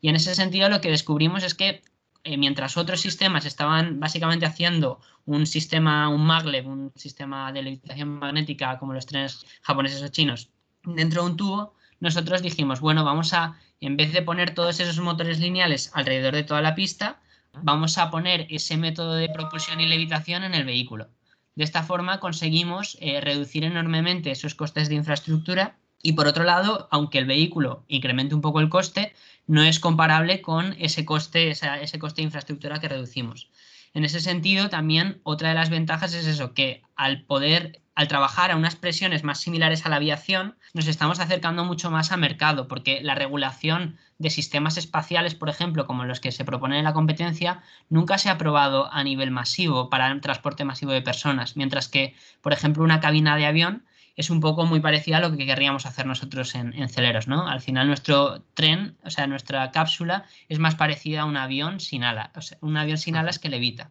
Y 0.00 0.08
en 0.08 0.16
ese 0.16 0.34
sentido 0.34 0.68
lo 0.68 0.80
que 0.80 0.90
descubrimos 0.90 1.44
es 1.44 1.54
que 1.54 1.82
eh, 2.24 2.36
mientras 2.36 2.76
otros 2.76 3.00
sistemas 3.00 3.44
estaban 3.44 3.98
básicamente 3.98 4.46
haciendo 4.46 5.00
un 5.24 5.46
sistema, 5.46 6.08
un 6.08 6.24
maglev, 6.24 6.66
un 6.68 6.92
sistema 6.94 7.52
de 7.52 7.62
levitación 7.62 8.18
magnética 8.18 8.78
como 8.78 8.92
los 8.92 9.06
trenes 9.06 9.44
japoneses 9.62 10.02
o 10.02 10.08
chinos, 10.08 10.50
dentro 10.84 11.22
de 11.22 11.30
un 11.30 11.36
tubo, 11.36 11.74
nosotros 12.00 12.42
dijimos, 12.42 12.80
bueno, 12.80 13.04
vamos 13.04 13.32
a, 13.32 13.58
en 13.80 13.96
vez 13.96 14.12
de 14.12 14.22
poner 14.22 14.54
todos 14.54 14.80
esos 14.80 14.98
motores 15.00 15.38
lineales 15.38 15.90
alrededor 15.94 16.34
de 16.34 16.44
toda 16.44 16.60
la 16.60 16.74
pista, 16.74 17.20
vamos 17.62 17.98
a 17.98 18.10
poner 18.10 18.46
ese 18.50 18.76
método 18.76 19.14
de 19.14 19.28
propulsión 19.28 19.80
y 19.80 19.86
levitación 19.86 20.42
en 20.44 20.54
el 20.54 20.64
vehículo. 20.64 21.08
De 21.54 21.64
esta 21.64 21.82
forma 21.82 22.18
conseguimos 22.18 22.96
eh, 23.00 23.20
reducir 23.20 23.64
enormemente 23.64 24.30
esos 24.30 24.54
costes 24.54 24.88
de 24.88 24.94
infraestructura 24.94 25.76
y 26.02 26.12
por 26.12 26.26
otro 26.26 26.44
lado, 26.44 26.88
aunque 26.90 27.18
el 27.18 27.26
vehículo 27.26 27.84
incremente 27.88 28.34
un 28.34 28.40
poco 28.40 28.60
el 28.60 28.68
coste, 28.68 29.14
no 29.46 29.62
es 29.62 29.78
comparable 29.78 30.42
con 30.42 30.74
ese 30.78 31.04
coste, 31.04 31.50
ese 31.50 31.98
coste 31.98 32.20
de 32.20 32.26
infraestructura 32.26 32.80
que 32.80 32.88
reducimos. 32.88 33.50
En 33.94 34.04
ese 34.04 34.20
sentido, 34.20 34.68
también 34.68 35.20
otra 35.22 35.50
de 35.50 35.54
las 35.54 35.70
ventajas 35.70 36.14
es 36.14 36.26
eso, 36.26 36.54
que 36.54 36.82
al 36.96 37.22
poder, 37.24 37.82
al 37.94 38.08
trabajar 38.08 38.50
a 38.50 38.56
unas 38.56 38.74
presiones 38.74 39.22
más 39.22 39.40
similares 39.40 39.84
a 39.84 39.90
la 39.90 39.96
aviación, 39.96 40.56
nos 40.72 40.86
estamos 40.86 41.20
acercando 41.20 41.64
mucho 41.64 41.90
más 41.90 42.10
al 42.10 42.20
mercado, 42.20 42.68
porque 42.68 43.00
la 43.02 43.14
regulación 43.14 43.98
de 44.18 44.30
sistemas 44.30 44.78
espaciales, 44.78 45.34
por 45.34 45.50
ejemplo, 45.50 45.86
como 45.86 46.04
los 46.04 46.20
que 46.20 46.32
se 46.32 46.44
proponen 46.44 46.78
en 46.78 46.84
la 46.84 46.94
competencia, 46.94 47.62
nunca 47.90 48.16
se 48.16 48.30
ha 48.30 48.32
aprobado 48.32 48.90
a 48.90 49.04
nivel 49.04 49.30
masivo 49.30 49.90
para 49.90 50.10
el 50.10 50.20
transporte 50.22 50.64
masivo 50.64 50.92
de 50.92 51.02
personas, 51.02 51.56
mientras 51.56 51.88
que, 51.88 52.14
por 52.40 52.54
ejemplo, 52.54 52.84
una 52.84 53.00
cabina 53.00 53.36
de 53.36 53.46
avión 53.46 53.84
es 54.16 54.30
un 54.30 54.40
poco 54.40 54.66
muy 54.66 54.80
parecida 54.80 55.18
a 55.18 55.20
lo 55.20 55.36
que 55.36 55.46
querríamos 55.46 55.86
hacer 55.86 56.06
nosotros 56.06 56.54
en, 56.54 56.88
Celeros, 56.88 57.28
¿no? 57.28 57.48
Al 57.48 57.60
final 57.60 57.86
nuestro 57.86 58.42
tren, 58.54 58.96
o 59.04 59.10
sea, 59.10 59.26
nuestra 59.26 59.70
cápsula 59.70 60.26
es 60.48 60.58
más 60.58 60.74
parecida 60.74 61.22
a 61.22 61.24
un 61.24 61.36
avión 61.36 61.80
sin 61.80 62.04
alas, 62.04 62.30
o 62.36 62.42
sea, 62.42 62.58
un 62.60 62.76
avión 62.76 62.98
sin 62.98 63.16
alas 63.16 63.38
que 63.38 63.48
levita. 63.48 63.90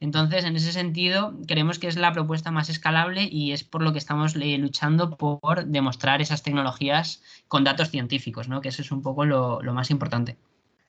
Entonces, 0.00 0.44
en 0.44 0.54
ese 0.54 0.72
sentido, 0.72 1.34
creemos 1.48 1.80
que 1.80 1.88
es 1.88 1.96
la 1.96 2.12
propuesta 2.12 2.52
más 2.52 2.68
escalable 2.68 3.28
y 3.30 3.52
es 3.52 3.64
por 3.64 3.82
lo 3.82 3.92
que 3.92 3.98
estamos 3.98 4.36
luchando 4.36 5.16
por 5.16 5.66
demostrar 5.66 6.22
esas 6.22 6.44
tecnologías 6.44 7.20
con 7.48 7.64
datos 7.64 7.90
científicos, 7.90 8.48
¿no? 8.48 8.60
Que 8.60 8.68
eso 8.68 8.82
es 8.82 8.92
un 8.92 9.02
poco 9.02 9.24
lo, 9.24 9.60
más 9.72 9.90
importante. 9.90 10.38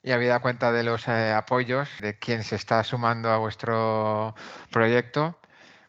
Y 0.03 0.11
habida 0.11 0.39
cuenta 0.39 0.71
de 0.71 0.83
los 0.83 1.07
eh, 1.07 1.33
apoyos 1.33 1.89
de 2.01 2.19
quien 2.19 2.43
se 2.43 2.55
está 2.55 2.83
sumando 2.83 3.29
a 3.29 3.37
vuestro 3.37 4.35
proyecto, 4.71 5.39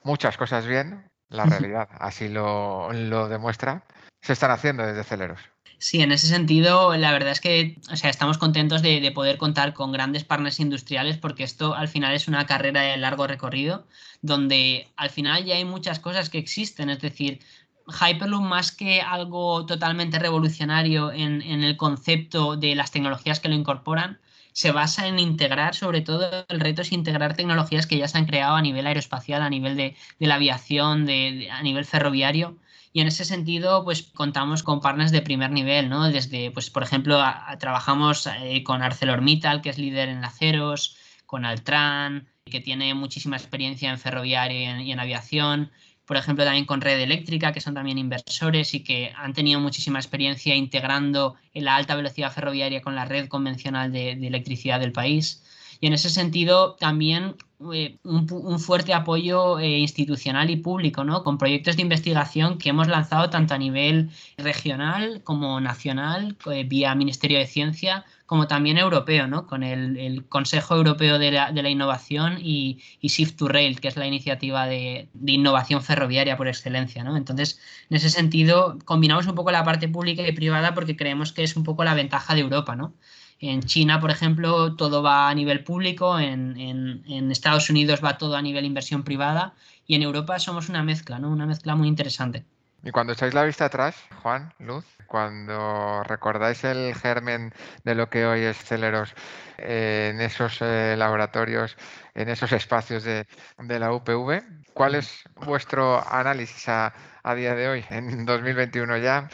muchas 0.03 0.39
cosas 0.39 0.67
bien, 0.67 1.10
la 1.31 1.47
realidad, 1.47 1.89
así 1.99 2.29
lo, 2.29 2.93
lo 2.93 3.29
demuestra, 3.29 3.85
se 4.21 4.33
están 4.33 4.51
haciendo 4.51 4.85
desde 4.85 5.05
Celeros. 5.05 5.41
Sí, 5.79 6.03
en 6.03 6.13
ese 6.13 6.27
sentido, 6.27 6.95
la 6.97 7.11
verdad 7.11 7.31
es 7.31 7.41
que 7.41 7.79
o 7.91 7.97
sea, 7.97 8.11
estamos 8.11 8.37
contentos 8.37 8.83
de, 8.83 9.01
de, 9.01 9.13
poder 9.13 9.39
contar 9.39 9.73
con 9.73 9.93
grandes 9.93 10.25
partners 10.25 10.61
industriales 10.61 11.17
porque 11.17 11.43
esto 11.43 11.75
al 11.75 11.89
final 11.89 12.15
es 12.15 12.29
una 12.29 12.45
carrera 12.45 12.83
de 12.83 12.99
largo 12.99 13.27
recorrido 13.27 13.87
donde 14.21 14.89
al 14.97 15.09
final 15.09 15.47
ya 15.47 15.55
hay 15.55 15.65
muchas 15.65 15.99
cosas 15.99 16.29
que 16.29 16.37
existen, 16.37 16.91
es 16.91 17.01
decir, 17.01 17.41
Hyperloop 17.89 18.43
más 18.43 18.73
que 18.73 19.01
algo 19.01 19.65
totalmente 19.65 20.19
revolucionario 20.19 21.13
en, 21.13 21.41
en 21.41 21.65
el 21.65 21.79
concepto 21.79 22.57
de 22.57 22.75
las 22.75 22.91
tecnologías 22.91 23.41
que 23.41 23.49
lo 23.49 23.55
incorporan, 23.55 24.21
se 24.61 24.73
basa 24.73 25.07
en 25.07 25.19
integrar, 25.19 25.75
sobre 25.75 26.03
todo 26.03 26.45
el 26.47 26.61
reto 26.61 26.83
es 26.83 26.93
integrar 26.93 27.35
tecnologías 27.35 27.87
que 27.87 27.97
ya 27.97 28.09
se 28.09 28.19
han 28.19 28.27
creado 28.27 28.57
a 28.57 28.61
nivel 28.61 28.87
aeroespacial, 28.87 29.41
a 29.41 29.49
nivel 29.49 29.75
de, 29.75 29.97
de 30.19 30.27
la 30.27 30.35
aviación, 30.35 31.07
de, 31.07 31.49
a 31.51 31.63
nivel 31.63 31.87
ferroviario 31.87 32.59
y 32.93 33.01
en 33.01 33.07
ese 33.07 33.25
sentido, 33.25 33.85
pues 33.85 34.03
contamos 34.03 34.63
con 34.63 34.81
partners 34.81 35.13
de 35.13 35.23
primer 35.23 35.51
nivel, 35.51 35.89
¿no? 35.89 36.11
Desde, 36.11 36.51
pues, 36.51 36.69
por 36.69 36.83
ejemplo, 36.83 37.23
trabajamos 37.59 38.27
eh, 38.27 38.63
con 38.63 38.83
ArcelorMittal, 38.83 39.63
que 39.63 39.71
es 39.71 39.79
líder 39.79 40.11
en 40.11 40.25
aceros, 40.25 40.99
con 41.25 41.47
Altran, 41.47 42.29
que 42.45 42.61
tiene 42.61 42.93
muchísima 42.93 43.37
experiencia 43.37 43.91
en 43.91 43.99
ferroviario 43.99 44.83
y 44.83 44.93
en 44.93 45.01
aviación. 45.01 45.71
Por 46.11 46.17
ejemplo, 46.17 46.45
también 46.45 46.67
con 46.67 46.81
Red 46.81 46.99
Eléctrica, 46.99 47.53
que 47.53 47.61
son 47.61 47.75
también 47.75 47.97
inversores 47.97 48.75
y 48.75 48.83
que 48.83 49.13
han 49.15 49.33
tenido 49.33 49.61
muchísima 49.61 50.01
experiencia 50.01 50.57
integrando 50.57 51.37
la 51.55 51.77
alta 51.77 51.95
velocidad 51.95 52.33
ferroviaria 52.33 52.83
con 52.83 52.97
la 52.97 53.05
red 53.05 53.29
convencional 53.29 53.93
de, 53.93 54.17
de 54.17 54.27
electricidad 54.27 54.81
del 54.81 54.91
país. 54.91 55.45
Y 55.81 55.87
en 55.87 55.95
ese 55.95 56.11
sentido, 56.11 56.75
también 56.75 57.37
eh, 57.73 57.99
un, 58.05 58.59
fuerte 58.59 58.95
apoyo 58.95 59.59
eh, 59.59 59.79
institucional 59.79 60.49
y 60.51 60.57
público, 60.57 61.05
¿no? 61.05 61.23
Con 61.23 61.39
proyectos 61.39 61.77
de 61.77 61.83
investigación 61.83 62.59
que 62.59 62.71
hemos 62.71 62.89
lanzado 62.89 63.29
tanto 63.31 63.55
a 63.55 63.59
nivel 63.59 64.11
regional 64.39 65.23
como 65.25 65.61
nacional, 65.61 66.37
eh, 66.53 66.65
vía 66.65 66.95
Ministerio 66.95 67.39
de 67.39 67.47
Ciencia, 67.47 68.05
como 68.27 68.47
también 68.47 68.79
europeo, 68.79 69.27
¿no? 69.27 69.47
Con 69.47 69.63
el, 69.63 69.99
el 69.99 70.27
Consejo 70.27 70.75
Europeo 70.77 71.19
de 71.19 71.33
la, 71.33 71.53
de 71.53 71.63
la 71.63 71.69
Innovación 71.71 72.39
y, 72.41 72.81
y, 73.01 73.09
Shift 73.09 73.37
to 73.37 73.49
Rail, 73.49 73.81
que 73.81 73.89
es 73.89 73.97
la 73.97 74.07
iniciativa 74.07 74.67
de, 74.67 75.09
de, 75.13 75.33
innovación 75.33 75.83
ferroviaria 75.83 76.37
por 76.37 76.49
excelencia, 76.49 77.05
¿no? 77.05 77.17
Entonces, 77.17 77.59
en 77.91 77.97
ese 77.97 78.11
sentido, 78.11 78.79
combinamos 78.85 79.27
un 79.27 79.35
poco 79.35 79.51
la 79.51 79.65
parte 79.65 79.89
pública 79.89 80.27
y 80.27 80.33
privada 80.33 80.75
porque 80.75 80.97
creemos 80.97 81.33
que 81.33 81.43
es 81.43 81.57
un 81.57 81.65
poco 81.65 81.85
la 81.85 81.95
ventaja 81.95 82.35
de 82.35 82.41
Europa, 82.43 82.77
¿no? 82.77 82.95
En 83.43 83.63
China, 83.63 84.01
por 84.01 84.11
ejemplo, 84.11 84.77
todo 84.77 85.03
va 85.03 85.31
a 85.31 85.35
nivel 85.35 85.65
público, 85.65 86.19
en, 86.19 86.59
en, 86.59 87.31
Estados 87.31 87.71
Unidos 87.71 88.05
va 88.05 88.19
todo 88.19 88.37
a 88.37 88.43
nivel 88.43 88.67
inversión 88.67 89.03
privada 89.03 89.55
y 89.87 89.95
en 89.95 90.03
Europa 90.03 90.39
somos 90.39 90.69
una 90.69 90.83
mezcla, 90.83 91.19
¿no? 91.19 91.31
Una 91.31 91.47
mezcla 91.47 91.75
muy 91.75 91.89
interesante. 91.89 92.45
Y 92.83 92.91
cuando 92.91 93.15
echáis 93.15 93.33
la 93.33 93.45
vista 93.45 93.67
atrás, 93.67 93.97
Juan, 94.23 94.53
Luz, 94.59 94.85
cuando 95.07 96.03
recordáis 96.03 96.65
el 96.65 96.95
germen 96.95 97.53
de 97.85 97.95
lo 97.95 98.11
que 98.11 98.27
hoy 98.27 98.43
es 98.43 98.59
Celeros 98.59 99.15
eh, 99.57 100.11
en 100.13 100.21
esos 100.21 100.59
eh, 100.61 100.95
laboratorios, 100.99 101.77
en 102.15 102.29
esos 102.29 102.53
espacios 102.53 103.05
de, 103.05 103.27
la 103.59 103.93
UPV, 103.93 104.43
¿cuál 104.75 104.97
es 104.97 105.25
vuestro 105.47 106.07
análisis 106.13 106.69
a, 106.69 106.93
a 107.23 107.35
día 107.35 107.55
de 107.55 107.69
hoy, 107.69 107.85
en 107.89 108.27
2021 108.27 108.99
ya? 108.99 109.29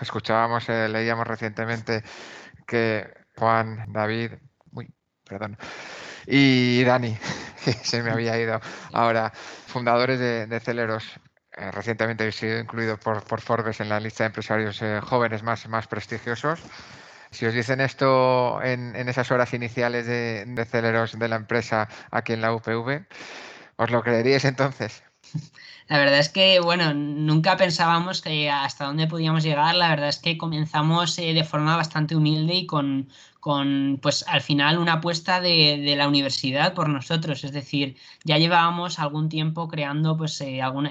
Escuchábamos, 0.00 0.68
eh, 0.68 0.88
leíamos 0.88 1.26
recientemente 1.26 2.02
que 2.66 3.18
Juan, 3.38 3.84
David, 3.92 4.32
uy, 4.72 4.92
perdón, 5.24 5.56
y 6.26 6.82
Dani, 6.84 7.16
que 7.64 7.72
se 7.72 8.02
me 8.02 8.10
había 8.10 8.38
ido 8.38 8.60
ahora, 8.92 9.32
fundadores 9.66 10.18
de, 10.18 10.60
Celeros. 10.60 11.04
Eh, 11.56 11.70
recientemente 11.70 12.26
he 12.26 12.32
sido 12.32 12.58
incluido 12.58 12.98
por, 12.98 13.24
por, 13.24 13.40
Forbes 13.40 13.80
en 13.80 13.88
la 13.88 13.98
lista 13.98 14.24
de 14.24 14.28
empresarios 14.28 14.80
eh, 14.82 15.00
jóvenes 15.02 15.42
más, 15.42 15.68
más 15.68 15.86
prestigiosos. 15.86 16.60
Si 17.30 17.46
os 17.46 17.54
dicen 17.54 17.80
esto 17.80 18.62
en, 18.62 18.94
en 18.94 19.08
esas 19.08 19.30
horas 19.30 19.52
iniciales 19.54 20.06
de, 20.06 20.44
de 20.46 20.64
Celeros 20.64 21.18
de 21.18 21.28
la 21.28 21.36
empresa 21.36 21.88
aquí 22.10 22.32
en 22.32 22.40
la 22.40 22.52
UPV, 22.54 23.06
¿os 23.76 23.90
lo 23.90 24.02
creeríais 24.02 24.44
entonces? 24.44 25.02
La 25.88 25.98
verdad 25.98 26.18
es 26.18 26.28
que, 26.28 26.60
bueno, 26.60 26.92
nunca 26.92 27.56
pensábamos 27.56 28.20
que 28.20 28.50
hasta 28.50 28.84
dónde 28.84 29.06
podíamos 29.06 29.42
llegar. 29.42 29.74
La 29.74 29.88
verdad 29.88 30.10
es 30.10 30.18
que 30.18 30.36
comenzamos 30.36 31.18
eh, 31.18 31.32
de 31.32 31.44
forma 31.44 31.76
bastante 31.76 32.14
humilde 32.14 32.54
y 32.54 32.66
con, 32.66 33.08
con, 33.40 33.98
pues 34.02 34.24
al 34.26 34.40
final 34.40 34.78
una 34.78 34.94
apuesta 34.94 35.40
de, 35.40 35.78
de, 35.78 35.96
la 35.96 36.08
universidad 36.08 36.74
por 36.74 36.88
nosotros. 36.88 37.44
Es 37.44 37.52
decir, 37.52 37.96
ya 38.24 38.38
llevábamos 38.38 38.98
algún 38.98 39.28
tiempo 39.28 39.68
creando, 39.68 40.16
pues, 40.16 40.40
eh, 40.40 40.60
alguna, 40.60 40.90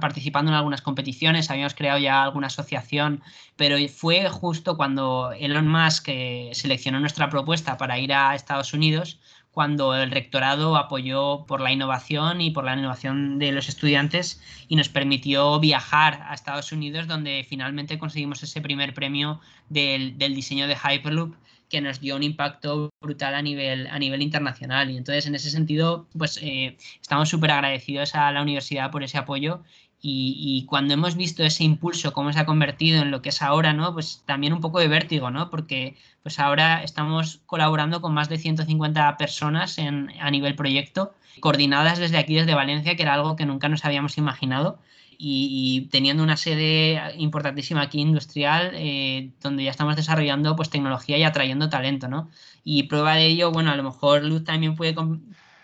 participando 0.00 0.50
en 0.50 0.56
algunas 0.56 0.82
competiciones, 0.82 1.50
habíamos 1.50 1.74
creado 1.74 1.98
ya 1.98 2.22
alguna 2.22 2.46
asociación, 2.46 3.22
pero 3.56 3.76
fue 3.88 4.28
justo 4.28 4.76
cuando 4.76 5.32
Elon 5.32 5.68
Musk 5.68 6.08
eh, 6.08 6.50
seleccionó 6.54 7.00
nuestra 7.00 7.28
propuesta 7.28 7.76
para 7.76 7.98
ir 7.98 8.12
a 8.12 8.34
Estados 8.34 8.72
Unidos 8.72 9.18
cuando 9.52 9.94
el 9.94 10.10
rectorado 10.10 10.76
apoyó 10.76 11.46
por 11.46 11.60
la 11.60 11.70
innovación 11.70 12.40
y 12.40 12.50
por 12.50 12.64
la 12.64 12.76
innovación 12.76 13.38
de 13.38 13.52
los 13.52 13.68
estudiantes 13.68 14.42
y 14.66 14.74
nos 14.74 14.88
permitió 14.88 15.60
viajar 15.60 16.26
a 16.28 16.34
Estados 16.34 16.72
Unidos 16.72 17.06
donde 17.06 17.46
finalmente 17.48 17.96
conseguimos 17.96 18.42
ese 18.42 18.60
primer 18.60 18.94
premio 18.94 19.40
del, 19.68 20.18
del 20.18 20.34
diseño 20.34 20.66
de 20.66 20.74
Hyperloop 20.74 21.36
que 21.74 21.80
nos 21.80 21.98
dio 21.98 22.14
un 22.14 22.22
impacto 22.22 22.90
brutal 23.00 23.34
a 23.34 23.42
nivel, 23.42 23.88
a 23.88 23.98
nivel 23.98 24.22
internacional. 24.22 24.92
Y 24.92 24.96
entonces, 24.96 25.26
en 25.26 25.34
ese 25.34 25.50
sentido, 25.50 26.06
pues 26.16 26.38
eh, 26.40 26.76
estamos 27.02 27.28
súper 27.28 27.50
agradecidos 27.50 28.14
a 28.14 28.30
la 28.30 28.42
universidad 28.42 28.92
por 28.92 29.02
ese 29.02 29.18
apoyo 29.18 29.60
y, 30.00 30.36
y, 30.38 30.66
cuando 30.66 30.94
hemos 30.94 31.16
visto 31.16 31.42
ese 31.42 31.64
impulso, 31.64 32.12
cómo 32.12 32.32
se 32.32 32.38
ha 32.38 32.46
convertido 32.46 33.02
en 33.02 33.10
lo 33.10 33.22
que 33.22 33.30
es 33.30 33.42
ahora, 33.42 33.72
¿no? 33.72 33.92
Pues 33.92 34.22
también 34.24 34.52
un 34.52 34.60
poco 34.60 34.78
de 34.78 34.86
vértigo, 34.86 35.32
¿no? 35.32 35.50
Porque 35.50 35.96
pues 36.22 36.38
ahora 36.38 36.84
estamos 36.84 37.40
colaborando 37.46 38.00
con 38.00 38.14
más 38.14 38.28
de 38.28 38.38
150 38.38 39.16
personas 39.16 39.76
en, 39.78 40.12
a 40.20 40.30
nivel 40.30 40.54
proyecto, 40.54 41.12
coordinadas 41.40 41.98
desde 41.98 42.18
aquí, 42.18 42.36
desde 42.36 42.54
Valencia, 42.54 42.94
que 42.94 43.02
era 43.02 43.14
algo 43.14 43.34
que 43.34 43.46
nunca 43.46 43.68
nos 43.68 43.84
habíamos 43.84 44.16
imaginado. 44.16 44.78
Y, 45.26 45.48
y 45.50 45.88
teniendo 45.88 46.22
una 46.22 46.36
sede 46.36 47.00
importantísima 47.16 47.80
aquí 47.80 47.98
industrial, 47.98 48.72
eh, 48.74 49.30
donde 49.40 49.64
ya 49.64 49.70
estamos 49.70 49.96
desarrollando 49.96 50.54
pues 50.54 50.68
tecnología 50.68 51.16
y 51.16 51.22
atrayendo 51.22 51.70
talento, 51.70 52.08
¿no? 52.08 52.28
Y 52.62 52.82
prueba 52.82 53.14
de 53.14 53.24
ello, 53.28 53.50
bueno, 53.50 53.70
a 53.70 53.76
lo 53.76 53.82
mejor 53.82 54.22
Luz 54.22 54.44
también 54.44 54.76
puede 54.76 54.94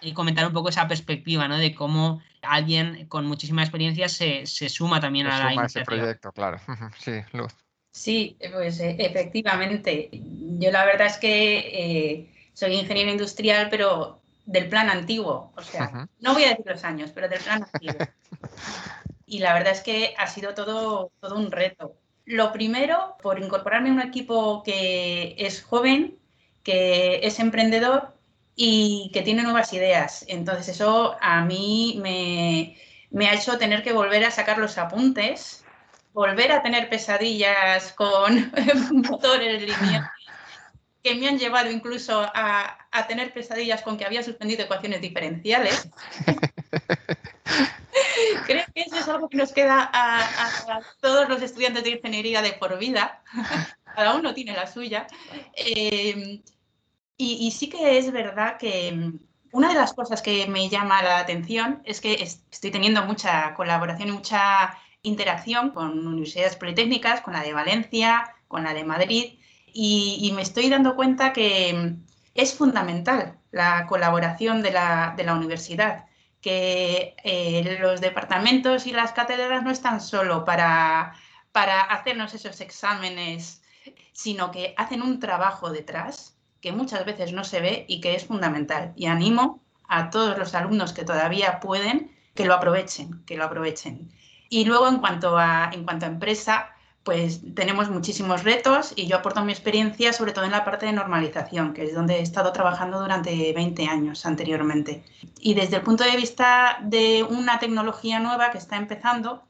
y 0.00 0.12
comentar 0.14 0.46
un 0.46 0.54
poco 0.54 0.70
esa 0.70 0.88
perspectiva, 0.88 1.46
¿no? 1.46 1.58
De 1.58 1.74
cómo 1.74 2.22
alguien 2.40 3.04
con 3.08 3.26
muchísima 3.26 3.62
experiencia 3.62 4.08
se, 4.08 4.46
se 4.46 4.70
suma 4.70 4.98
también 4.98 5.26
se 5.26 5.32
a 5.32 5.36
suma 5.36 5.54
la 5.54 5.66
ese 5.66 5.82
proyecto, 5.82 6.32
claro. 6.32 6.58
Sí, 6.98 7.20
Luz. 7.34 7.54
Sí, 7.90 8.38
pues 8.54 8.80
eh, 8.80 8.96
efectivamente. 8.98 10.08
Yo 10.58 10.70
la 10.70 10.86
verdad 10.86 11.08
es 11.08 11.18
que 11.18 11.58
eh, 11.58 12.30
soy 12.54 12.76
ingeniero 12.76 13.10
industrial, 13.10 13.68
pero 13.70 14.22
del 14.46 14.70
plan 14.70 14.88
antiguo. 14.88 15.52
O 15.54 15.60
sea, 15.62 15.90
uh 15.92 15.96
-huh. 15.96 16.08
no 16.20 16.32
voy 16.32 16.44
a 16.44 16.50
decir 16.50 16.64
los 16.66 16.82
años, 16.82 17.10
pero 17.14 17.28
del 17.28 17.40
plan 17.40 17.66
antiguo. 17.70 17.98
y 19.30 19.38
la 19.38 19.54
verdad 19.54 19.72
es 19.72 19.80
que 19.80 20.12
ha 20.18 20.26
sido 20.26 20.54
todo, 20.54 21.12
todo 21.20 21.36
un 21.36 21.52
reto. 21.52 21.94
Lo 22.24 22.52
primero, 22.52 23.16
por 23.22 23.38
incorporarme 23.38 23.90
a 23.90 23.92
un 23.92 24.02
equipo 24.02 24.64
que 24.64 25.36
es 25.38 25.62
joven, 25.62 26.18
que 26.64 27.20
es 27.22 27.38
emprendedor 27.38 28.12
y 28.56 29.08
que 29.14 29.22
tiene 29.22 29.44
nuevas 29.44 29.72
ideas. 29.72 30.24
Entonces 30.26 30.68
eso 30.68 31.16
a 31.20 31.44
mí 31.44 32.00
me, 32.02 32.76
me, 33.10 33.28
ha 33.28 33.34
hecho 33.34 33.56
tener 33.56 33.84
que 33.84 33.92
volver 33.92 34.24
a 34.24 34.32
sacar 34.32 34.58
los 34.58 34.78
apuntes, 34.78 35.64
volver 36.12 36.50
a 36.50 36.62
tener 36.62 36.88
pesadillas 36.88 37.92
con 37.92 38.52
motores 39.08 39.62
lineales 39.62 40.10
que 41.02 41.14
me 41.14 41.28
han 41.28 41.38
llevado 41.38 41.70
incluso 41.70 42.20
a, 42.20 42.76
a, 42.90 43.06
tener 43.06 43.32
pesadillas 43.32 43.80
con 43.80 43.96
que 43.96 44.04
había 44.04 44.22
suspendido 44.22 44.64
ecuaciones 44.64 45.00
diferenciales. 45.00 45.88
Creo 48.46 48.64
que 48.74 48.82
eso 48.82 48.96
es 48.96 49.08
algo 49.08 49.28
que 49.28 49.36
nos 49.36 49.52
queda 49.52 49.90
a, 49.92 50.80
todos 51.00 51.28
los 51.28 51.42
estudiantes 51.42 51.84
de 51.84 51.90
ingeniería 51.90 52.42
de 52.42 52.52
por 52.52 52.78
vida. 52.78 53.22
Cada 53.94 54.14
uno 54.14 54.34
tiene 54.34 54.52
la 54.52 54.66
suya. 54.66 55.06
Eh, 55.54 56.42
y, 57.16 57.50
sí 57.50 57.68
que 57.68 57.98
es 57.98 58.10
verdad 58.12 58.56
que 58.56 58.92
mm, 58.92 59.18
una 59.52 59.68
de 59.68 59.74
las 59.74 59.92
cosas 59.92 60.22
que 60.22 60.46
me 60.46 60.68
llama 60.68 61.02
la 61.02 61.18
atención 61.18 61.82
es 61.84 62.00
que 62.00 62.14
estoy 62.14 62.70
teniendo 62.70 63.04
mucha 63.04 63.54
colaboración 63.54 64.08
y 64.08 64.12
mucha 64.12 64.78
interacción 65.02 65.70
con 65.70 66.06
universidades 66.06 66.56
politécnicas, 66.56 67.20
con 67.20 67.34
la 67.34 67.42
de 67.42 67.52
Valencia, 67.52 68.34
con 68.48 68.64
la 68.64 68.74
de 68.74 68.84
Madrid, 68.84 69.38
y, 69.72 70.32
me 70.34 70.42
estoy 70.42 70.68
dando 70.68 70.96
cuenta 70.96 71.32
que 71.32 71.72
mm, 71.74 72.04
es 72.34 72.54
fundamental 72.54 73.38
la 73.50 73.86
colaboración 73.86 74.62
de 74.62 74.72
la, 74.72 75.14
de 75.16 75.24
la 75.24 75.34
universidad, 75.34 76.06
que 76.40 77.14
eh, 77.22 77.78
los 77.80 78.00
departamentos 78.00 78.86
y 78.86 78.92
las 78.92 79.12
cátedras 79.12 79.62
no 79.62 79.70
están 79.70 80.00
solo 80.00 80.44
para, 80.44 81.14
para 81.52 81.80
hacernos 81.82 82.34
esos 82.34 82.60
exámenes, 82.60 83.62
sino 84.12 84.50
que 84.50 84.74
hacen 84.76 85.02
un 85.02 85.20
trabajo 85.20 85.70
detrás 85.70 86.36
que 86.60 86.72
muchas 86.72 87.04
veces 87.04 87.32
no 87.32 87.44
se 87.44 87.60
ve 87.60 87.84
y 87.88 88.00
que 88.00 88.14
es 88.14 88.26
fundamental. 88.26 88.92
Y 88.96 89.06
animo 89.06 89.62
a 89.88 90.10
todos 90.10 90.38
los 90.38 90.54
alumnos 90.54 90.92
que 90.92 91.04
todavía 91.04 91.60
pueden 91.60 92.16
que 92.34 92.44
lo 92.44 92.54
aprovechen, 92.54 93.24
que 93.26 93.36
lo 93.36 93.44
aprovechen. 93.44 94.10
Y 94.48 94.64
luego 94.64 94.88
en 94.88 94.98
cuanto 94.98 95.38
a, 95.38 95.70
en 95.72 95.84
cuanto 95.84 96.06
a 96.06 96.08
empresa, 96.08 96.70
pues 97.04 97.40
tenemos 97.54 97.88
muchísimos 97.88 98.44
retos 98.44 98.92
y 98.94 99.06
yo 99.06 99.16
aporto 99.16 99.42
mi 99.42 99.52
experiencia 99.52 100.12
sobre 100.12 100.32
todo 100.32 100.44
en 100.44 100.50
la 100.50 100.64
parte 100.64 100.86
de 100.86 100.92
normalización, 100.92 101.72
que 101.72 101.84
es 101.84 101.94
donde 101.94 102.16
he 102.16 102.22
estado 102.22 102.52
trabajando 102.52 103.00
durante 103.00 103.52
20 103.52 103.86
años 103.86 104.26
anteriormente. 104.26 105.02
Y 105.40 105.54
desde 105.54 105.76
el 105.76 105.82
punto 105.82 106.04
de 106.04 106.16
vista 106.16 106.78
de 106.82 107.22
una 107.22 107.58
tecnología 107.58 108.20
nueva 108.20 108.50
que 108.50 108.58
está 108.58 108.76
empezando, 108.76 109.42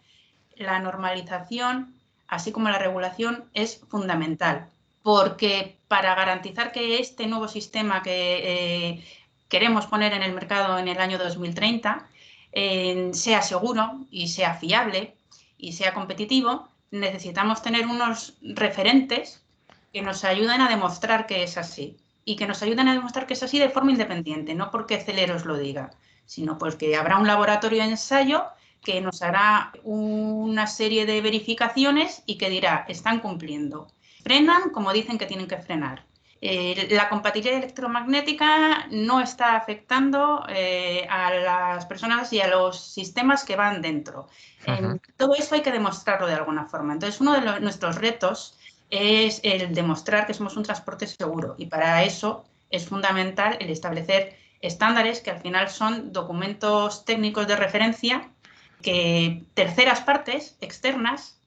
la 0.55 0.79
normalización, 0.79 1.95
así 2.29 2.53
como 2.53 2.69
la 2.69 2.79
regulación, 2.79 3.45
es 3.55 3.81
fundamental, 3.89 4.69
porque 5.03 5.77
para 5.89 6.15
garantizar 6.15 6.71
que 6.71 6.99
este 6.99 7.27
nuevo 7.27 7.49
sistema 7.49 8.03
que 8.03 8.11
eh, 8.93 9.05
queremos 9.49 9.87
poner 9.87 10.13
en 10.13 10.23
el 10.23 10.33
mercado 10.33 10.79
en 10.79 10.87
el 10.87 11.01
año 11.01 11.19
2030 11.19 12.07
eh, 12.53 13.11
sea 13.13 13.43
seguro 13.43 14.07
y 14.11 14.29
sea 14.29 14.55
fiable 14.55 15.17
y 15.59 15.73
sea 15.73 15.93
competitivo, 15.95 16.69
necesitamos 16.91 17.63
tener 17.63 17.87
unos 17.87 18.37
referentes 18.43 19.43
que 19.93 20.03
nos 20.03 20.25
ayuden 20.25 20.61
a 20.61 20.69
demostrar 20.69 21.27
que 21.27 21.43
es 21.43 21.57
así 21.57 21.97
y 22.25 22.37
que 22.37 22.47
nos 22.47 22.63
ayuden 22.63 22.89
a 22.89 22.93
demostrar 22.95 23.27
que 23.27 23.35
es 23.35 23.43
así 23.43 23.59
de 23.59 23.71
forma 23.71 23.93
independiente, 23.93 24.55
no 24.55 24.71
porque 24.71 25.01
Celeros 25.01 25.45
lo 25.45 25.59
diga, 25.59 25.91
sino 26.27 26.59
porque 26.59 26.97
habrá 26.97 27.17
un 27.17 27.27
laboratorio 27.27 27.83
de 27.83 27.91
ensayo 27.91 28.45
que 28.83 29.01
nos 29.01 29.23
hará 29.23 29.73
una 29.83 30.67
serie 30.67 31.07
de 31.07 31.21
verificaciones 31.21 32.23
y 32.27 32.39
que 32.39 32.51
dirá, 32.51 32.85
están 32.89 33.21
cumpliendo. 33.21 33.89
Frenan 34.23 34.71
como 34.71 34.93
dicen 34.93 35.19
que 35.19 35.27
tienen 35.27 35.49
que 35.49 35.59
frenar. 35.59 36.05
Eh, 36.43 36.89
la 36.91 37.11
compatibilidad 37.11 37.59
electromagnética 37.59 38.87
no 38.91 39.21
está 39.21 39.57
afectando 39.57 40.47
eh, 40.49 41.07
a 41.11 41.35
las 41.35 41.85
personas 41.85 42.33
y 42.33 42.41
a 42.41 42.49
los 42.49 42.81
sistemas 42.81 43.45
que 43.45 43.57
van 43.57 43.83
dentro. 43.83 44.29
todo 45.19 45.35
eso 45.35 45.55
hay 45.55 45.61
que 45.61 45.73
demostrarlo 45.73 46.27
de 46.27 46.35
alguna 46.35 46.67
forma. 46.67 46.95
Entonces, 46.95 47.21
uno 47.21 47.39
de 47.39 47.61
nuestros 47.61 47.97
retos 47.97 48.59
es 48.89 49.41
el 49.45 49.75
demostrar 49.75 50.27
que 50.27 50.35
somos 50.35 50.57
un 50.57 50.63
transporte 50.63 51.07
seguro 51.07 51.55
y 51.59 51.67
para 51.67 52.03
eso 52.05 52.45
es 52.71 52.89
fundamental 52.89 53.57
el 53.61 53.71
establecer 53.71 54.37
estándares 54.61 55.21
que 55.21 55.31
al 55.31 55.41
final 55.41 55.69
son 55.69 56.13
documentos 56.13 57.05
técnicos 57.05 57.47
de 57.47 57.57
referencia 57.57 58.31
que 58.83 59.45
terceras 59.55 60.01
partes 60.01 60.57
externas 60.61 61.39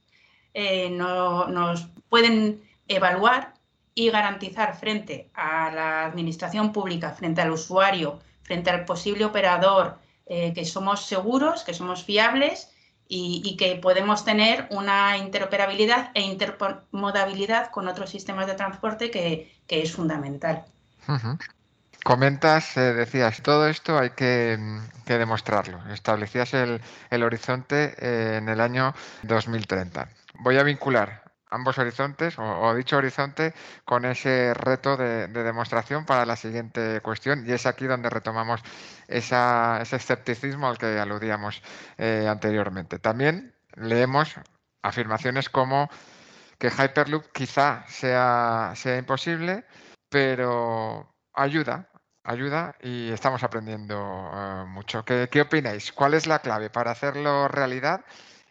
eh, 0.54 0.90
no, 0.90 1.48
nos 1.48 1.88
pueden 2.10 2.62
evaluar 2.88 3.53
y 3.96 4.10
garantizar 4.10 4.76
frente 4.76 5.30
a 5.34 5.72
la 5.72 6.06
administración 6.06 6.72
pública, 6.72 7.12
frente 7.12 7.42
al 7.42 7.52
usuario, 7.52 8.20
frente 8.42 8.70
al 8.70 8.86
posible 8.86 9.26
operador, 9.26 10.00
eh, 10.26 10.54
que 10.54 10.66
somos 10.66 11.06
seguros, 11.06 11.64
que 11.64 11.74
somos 11.74 12.04
fiables 12.04 12.70
y, 13.08 13.56
que 13.58 13.76
podemos 13.76 14.26
tener 14.26 14.68
una 14.72 15.18
interoperabilidad 15.18 16.12
e 16.16 16.22
intermodabilidad 16.22 17.70
con 17.70 17.88
otros 17.88 18.10
sistemas 18.10 18.48
de 18.48 18.56
transporte 18.56 19.12
que, 19.12 19.52
es 19.68 19.92
fundamental. 19.92 20.66
Comentas, 22.04 22.78
eh, 22.78 22.94
decías, 22.94 23.42
todo 23.42 23.68
esto 23.68 23.98
hay 23.98 24.12
que, 24.12 24.58
demostrarlo. 25.06 25.80
Establecías 25.92 26.54
el, 26.54 26.82
el 27.10 27.24
horizonte 27.24 27.96
eh, 27.98 28.38
en 28.38 28.50
el 28.50 28.62
año 28.62 28.94
2030. 29.24 30.10
Voy 30.40 30.58
a 30.58 30.64
vincular 30.64 31.23
ambos 31.54 31.78
horizontes 31.78 32.36
o, 32.38 32.74
dicho 32.76 32.98
horizonte 32.98 33.54
con 33.86 34.06
ese 34.06 34.54
reto 34.54 34.98
de, 34.98 35.28
demostración 35.28 36.06
para 36.06 36.26
la 36.26 36.36
siguiente 36.36 37.00
cuestión 37.02 37.46
y 37.48 37.52
es 37.52 37.66
aquí 37.66 37.86
donde 37.86 38.10
retomamos 38.10 38.62
ese 39.08 39.36
escepticismo 39.82 40.68
al 40.68 40.78
que 40.78 41.00
aludíamos 41.00 41.62
eh, 41.98 42.28
anteriormente. 42.28 43.00
También 43.00 43.56
leemos 43.76 44.36
afirmaciones 44.82 45.50
como 45.50 45.90
que 46.58 46.70
Hyperloop 46.70 47.32
quizá 47.32 47.86
sea, 47.88 48.74
sea 48.76 48.98
imposible, 48.98 49.66
pero 50.10 51.14
ayuda, 51.34 51.90
ayuda 52.24 52.76
y 52.82 53.12
estamos 53.12 53.44
aprendiendo 53.44 54.32
eh, 54.34 54.66
mucho. 54.68 55.06
¿Qué, 55.06 55.30
¿Qué 55.32 55.42
opináis? 55.42 55.92
¿Cuál 55.92 56.16
es 56.16 56.26
la 56.26 56.40
clave 56.40 56.70
para 56.70 56.92
hacerlo 56.92 57.48
realidad? 57.48 58.02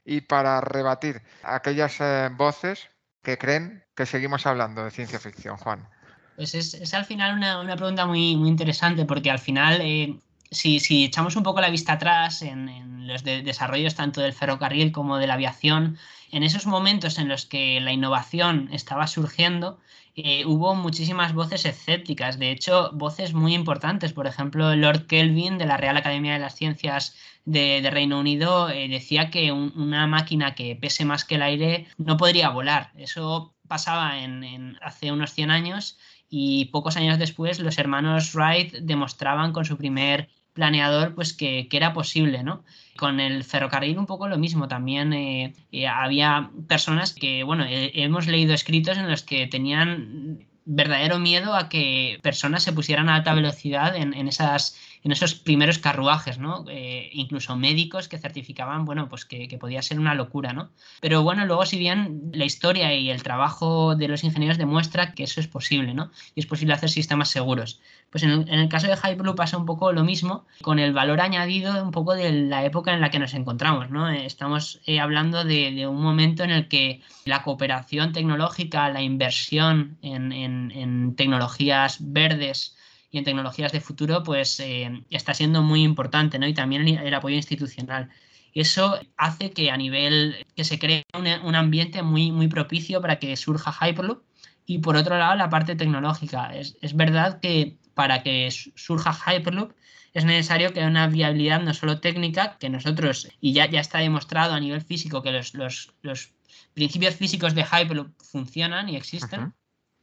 y 0.05 0.23
para 0.23 0.61
rebatir 0.61 1.23
aquellas 1.43 2.01
eh, 2.01 2.29
voces 2.33 2.89
que 3.23 3.39
creen 3.39 3.85
que 3.95 4.07
seguimos 4.07 4.47
hablando 4.47 4.85
de 4.85 4.91
ciencia 4.91 5.19
ficción, 5.19 5.57
Juan. 5.57 5.89
Pues 6.37 6.55
es, 6.55 6.95
al 6.95 7.05
final 7.05 7.37
una, 7.37 7.77
pregunta 7.77 8.07
muy, 8.07 8.37
muy 8.37 8.49
interesante 8.49 9.05
porque 9.05 9.31
al 9.31 9.39
final, 9.39 9.81
eh, 9.81 10.19
si, 10.53 11.05
echamos 11.05 11.37
un 11.37 11.43
poco 11.43 11.61
la 11.61 11.71
vista 11.71 11.95
atrás 11.95 12.43
en, 12.43 13.07
los 13.07 13.25
desarrollos 13.25 13.97
tanto 13.97 14.21
del 14.21 14.33
ferrocarril 14.33 14.93
como 14.93 15.19
de 15.19 15.27
la 15.27 15.35
aviación, 15.35 15.99
en 16.31 16.45
esos 16.45 16.67
momentos 16.67 17.19
en 17.19 17.29
los 17.29 17.47
que 17.47 17.81
la 17.81 17.93
innovación 17.93 18.69
estaba 18.73 19.07
surgiendo, 19.09 19.81
eh, 20.15 20.45
hubo 20.47 20.75
muchísimas 20.75 21.33
voces 21.33 21.65
escépticas, 21.65 22.39
de 22.39 22.51
hecho, 22.51 22.91
voces 22.93 23.33
muy 23.33 23.55
importantes. 23.55 24.13
Por 24.13 24.27
ejemplo, 24.27 24.75
Lord 24.77 25.07
Kelvin 25.07 25.59
de 25.59 25.67
la 25.67 25.79
Real 25.79 25.97
Academia 25.97 26.35
de 26.35 26.39
las 26.39 26.55
Ciencias 26.55 27.17
de, 27.45 27.89
Reino 27.91 28.21
Unido 28.21 28.69
eh, 28.69 28.89
decía 28.89 29.31
que 29.31 29.53
una 29.53 30.07
máquina 30.07 30.55
que 30.55 30.77
pese 30.77 31.05
más 31.05 31.25
que 31.25 31.37
el 31.37 31.43
aire 31.43 31.87
no 31.97 32.17
podría 32.17 32.51
volar. 32.51 32.93
Eso 32.97 33.55
pasaba 33.69 34.23
en, 34.23 34.79
hace 34.83 35.13
unos 35.13 35.33
100 35.33 35.51
años 35.51 35.99
y 36.29 36.67
pocos 36.67 36.97
años 36.97 37.19
después 37.19 37.59
los 37.59 37.79
hermanos 37.79 38.35
Wright 38.35 38.75
demostraban 38.83 39.53
con 39.53 39.65
su 39.65 39.77
primer 39.77 40.29
planeador 40.53 41.15
pues 41.15 41.33
que, 41.33 41.69
era 41.71 41.93
posible, 41.93 42.43
¿no? 42.43 42.65
Con 42.97 43.21
el 43.21 43.45
ferrocarril 43.45 43.99
un 43.99 44.07
poco 44.07 44.29
lo 44.29 44.39
mismo, 44.39 44.69
también 44.69 45.13
eh, 45.13 45.55
eh, 45.73 45.87
había 45.87 46.51
personas 46.69 47.15
que, 47.15 47.43
bueno, 47.43 47.65
hemos 47.69 48.27
leído 48.27 48.55
escritos 48.55 48.99
en 48.99 49.11
los 49.11 49.23
que 49.23 49.47
tenían 49.47 50.47
verdadero 50.65 51.19
miedo 51.19 51.55
a 51.55 51.69
que 51.69 52.19
personas 52.23 52.63
se 52.63 52.73
pusieran 52.73 53.09
a 53.09 53.17
alta 53.17 53.35
velocidad 53.35 53.97
en, 53.97 54.29
esas, 54.29 54.79
en 55.05 55.13
esos 55.13 55.35
primeros 55.35 55.79
carruajes, 55.79 56.39
¿no? 56.39 56.65
Eh, 56.69 57.11
incluso 57.13 57.57
médicos 57.57 58.09
que 58.09 58.19
certificaban, 58.19 58.85
bueno, 58.85 59.09
pues 59.09 59.25
que, 59.25 59.49
podía 59.61 59.83
ser 59.83 59.99
una 59.99 60.15
locura, 60.15 60.53
¿no? 60.53 60.71
Pero 61.01 61.23
bueno, 61.23 61.45
luego 61.45 61.67
si 61.67 61.79
bien 61.79 62.31
la 62.33 62.45
historia 62.45 62.95
y 62.95 63.11
el 63.11 63.23
trabajo 63.23 63.97
de 63.97 64.09
los 64.09 64.25
ingenieros 64.25 64.59
demuestra 64.59 65.13
que 65.13 65.25
eso 65.25 65.41
es 65.41 65.49
posible, 65.49 65.95
¿no? 65.95 66.11
Y 66.35 66.41
es 66.41 66.47
posible 66.47 66.75
hacer 66.75 66.91
sistemas 66.91 67.29
seguros. 67.29 67.81
Pues 68.11 68.25
en 68.25 68.47
el, 68.49 68.69
caso 68.69 68.89
de 68.89 68.97
Hyperloop 68.97 69.37
pasa 69.37 69.57
un 69.57 69.65
poco 69.65 69.91
lo 69.93 70.05
mismo, 70.05 70.45
con 70.61 70.79
el 70.79 70.93
valor 70.93 71.21
añadido 71.21 71.83
un 71.83 71.93
poco 71.93 72.15
de 72.15 72.31
la 72.31 72.65
época 72.65 72.93
en 72.93 73.01
la 73.01 73.11
que 73.11 73.19
nos 73.19 73.33
encontramos, 73.33 73.91
¿no? 73.91 74.09
Estamos 74.11 74.81
eh, 74.87 75.01
hablando 75.01 75.45
de, 75.45 75.87
un 75.87 76.03
momento 76.03 76.45
en 76.45 76.51
el 76.51 76.69
que 76.69 77.01
la 77.25 77.43
cooperación 77.43 78.13
tecnológica, 78.13 78.91
la 78.91 79.03
inversión 79.03 79.97
en, 80.03 81.15
tecnologías 81.17 81.99
verdes 82.01 82.77
y 83.13 83.19
en 83.19 83.25
tecnologías 83.25 83.73
de 83.73 83.81
futuro, 83.81 84.23
pues 84.23 84.59
eh, 84.59 84.91
está 85.11 85.35
siendo 85.35 85.63
muy 85.63 85.83
importante, 85.83 86.39
¿no? 86.39 86.49
Y 86.49 86.55
también 86.55 86.89
el, 86.89 87.15
apoyo 87.15 87.37
institucional. 87.37 88.09
Eso 88.55 88.99
hace 89.19 89.51
que 89.53 89.71
a 89.71 89.77
nivel, 89.77 90.47
que 90.57 90.65
se 90.65 90.79
cree 90.79 91.05
un, 91.15 91.55
ambiente 91.55 92.03
muy, 92.03 92.33
muy 92.33 92.49
propicio 92.49 93.03
para 93.03 93.19
que 93.19 93.37
surja 93.37 93.71
Hyperloop. 93.71 94.25
Y 94.65 94.79
por 94.79 94.97
otro 94.97 95.19
lado, 95.19 95.35
la 95.35 95.51
parte 95.51 95.77
tecnológica. 95.77 96.55
Es, 96.57 96.97
verdad 96.97 97.39
que 97.41 97.77
para 97.95 98.23
que 98.23 98.51
surja 98.51 99.13
Hyperloop 99.13 99.75
es 100.15 100.25
necesario 100.25 100.73
que 100.73 100.81
haya 100.81 100.89
una 100.89 101.07
viabilidad 101.07 101.61
no 101.61 101.75
solo 101.75 102.01
técnica, 102.01 102.57
que 102.59 102.71
nosotros, 102.71 103.29
y 103.41 103.53
ya, 103.53 103.69
ya 103.69 103.81
está 103.81 103.99
demostrado 103.99 104.55
a 104.55 104.61
nivel 104.61 104.81
físico 104.81 105.23
que 105.23 105.33
los, 105.33 105.55
los, 105.55 106.33
principios 106.75 107.15
físicos 107.17 107.55
de 107.55 107.65
Hyperloop 107.65 108.13
funcionan 108.23 108.89
y 108.89 108.97
existen, 108.97 109.53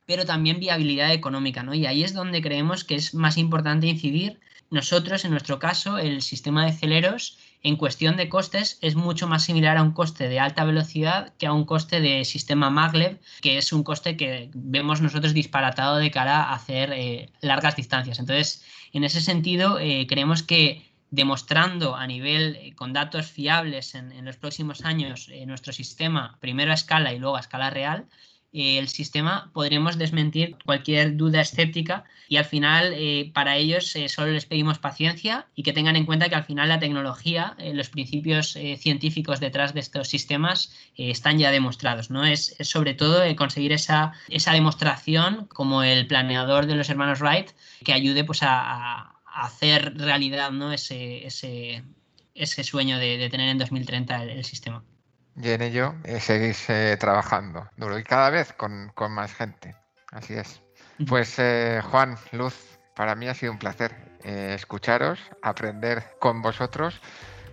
pero 0.10 0.26
también 0.26 0.60
viabilidad 0.60 1.14
económica, 1.14 1.62
¿no? 1.62 1.76
Y 1.76 1.86
ahí 1.86 2.04
es 2.04 2.16
donde 2.16 2.42
creemos 2.42 2.84
que 2.84 2.96
es 2.96 3.14
más 3.14 3.38
importante 3.38 3.86
incidir. 3.86 4.40
Nosotros, 4.72 5.24
en 5.24 5.30
nuestro 5.30 5.60
caso, 5.60 6.00
el 6.00 6.24
sistema 6.24 6.66
de 6.66 6.72
celeros 6.72 7.38
en 7.62 7.76
cuestión 7.76 8.18
de 8.18 8.28
costes 8.28 8.80
es 8.82 8.96
mucho 8.96 9.28
más 9.28 9.44
similar 9.44 9.78
a 9.78 9.84
un 9.84 9.92
coste 9.92 10.28
de 10.28 10.40
alta 10.40 10.66
velocidad 10.66 11.32
que 11.38 11.46
a 11.46 11.54
un 11.54 11.64
coste 11.64 12.02
de 12.02 12.26
sistema 12.26 12.72
maglev, 12.72 13.20
que 13.42 13.60
es 13.60 13.72
un 13.72 13.84
coste 13.84 14.18
que 14.18 14.50
vemos 14.56 15.00
nosotros 15.00 15.36
disparatado 15.36 15.98
de 15.98 16.10
cara 16.10 16.42
a 16.42 16.56
hacer 16.56 16.92
eh, 16.92 17.30
largas 17.42 17.76
distancias. 17.76 18.18
Entonces, 18.18 18.66
en 18.94 19.04
ese 19.04 19.22
sentido, 19.22 19.78
eh, 19.78 20.08
creemos 20.10 20.42
que 20.42 20.90
demostrando 21.12 21.96
a 21.96 22.08
nivel 22.08 22.56
eh, 22.56 22.74
con 22.74 22.94
datos 22.94 23.28
fiables 23.28 23.94
en, 23.94 24.12
en 24.12 24.26
los 24.26 24.38
próximos 24.38 24.86
años 24.86 25.30
nuestro 25.46 25.72
sistema, 25.72 26.40
primero 26.40 26.72
a 26.72 26.74
escala 26.74 27.14
y 27.14 27.20
luego 27.20 27.38
a 27.38 27.42
escala 27.42 27.70
real, 27.70 28.08
el 28.52 28.88
sistema, 28.88 29.52
podremos 29.54 29.98
desmentir 29.98 30.56
cualquier 30.66 31.16
duda 31.16 31.42
escéptica 31.42 32.06
y 32.28 32.38
al 32.38 32.46
final 32.46 32.94
eh, 32.96 33.32
para 33.34 33.58
ellos 33.58 33.96
eh, 33.96 34.10
solo 34.10 34.32
les 34.32 34.46
pedimos 34.46 34.80
paciencia 34.80 35.48
y 35.56 35.64
que 35.64 35.74
tengan 35.74 35.96
en 35.96 36.06
cuenta 36.06 36.30
que 36.30 36.36
al 36.36 36.46
final 36.46 36.70
la 36.70 36.80
tecnología, 36.80 37.56
eh, 37.60 37.74
los 37.74 37.90
principios 37.90 38.58
científicos 38.78 39.40
detrás 39.40 39.74
de 39.74 39.80
estos 39.82 40.08
sistemas 40.08 40.74
están 40.96 41.38
ya 41.38 41.52
demostrados. 41.52 42.10
¿no? 42.10 42.26
Es, 42.26 42.56
sobre 42.62 42.94
todo 42.94 43.24
conseguir 43.36 43.72
esa, 43.72 44.14
esa 44.30 44.54
demostración 44.54 45.48
como 45.48 45.84
el 45.84 46.08
planeador 46.08 46.66
de 46.66 46.76
los 46.76 46.90
hermanos 46.90 47.22
Wright 47.22 47.52
que 47.84 47.94
ayude 47.94 48.24
pues, 48.24 48.40
a, 48.42 49.16
hacer 49.26 49.98
realidad 49.98 50.52
¿no? 50.52 50.74
ese, 50.74 51.26
ese, 51.26 51.84
ese 52.36 52.64
sueño 52.64 52.98
de, 52.98 53.30
tener 53.30 53.50
en 53.50 53.58
2030 53.58 54.24
el, 54.24 54.44
sistema. 54.46 54.84
Y 55.42 55.52
en 55.52 55.62
ello 55.62 55.96
eh, 56.04 56.20
seguís 56.20 56.70
eh, 56.70 56.98
trabajando 57.00 57.68
duro 57.78 57.98
y 57.98 58.04
cada 58.04 58.30
vez 58.30 58.54
con, 58.54 58.92
más 59.10 59.34
gente. 59.34 59.76
Así 60.12 60.34
es. 60.34 60.62
Pues 61.08 61.38
Juan, 61.92 62.18
Luz, 62.34 62.56
para 62.94 63.16
mí 63.16 63.28
ha 63.28 63.34
sido 63.34 63.54
un 63.54 63.58
placer 63.60 63.96
escucharos, 64.24 65.18
aprender 65.42 66.04
con 66.20 66.42
vosotros 66.42 67.00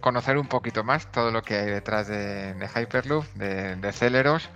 conocer 0.07 0.39
un 0.39 0.47
poquito 0.47 0.85
más 0.85 1.11
todo 1.11 1.33
lo 1.33 1.43
que 1.43 1.57
hay 1.57 1.67
detrás 1.67 2.07
de, 2.07 2.55
Hyperloop, 2.75 3.25
de, 3.35 3.93
Celeros. 3.93 4.49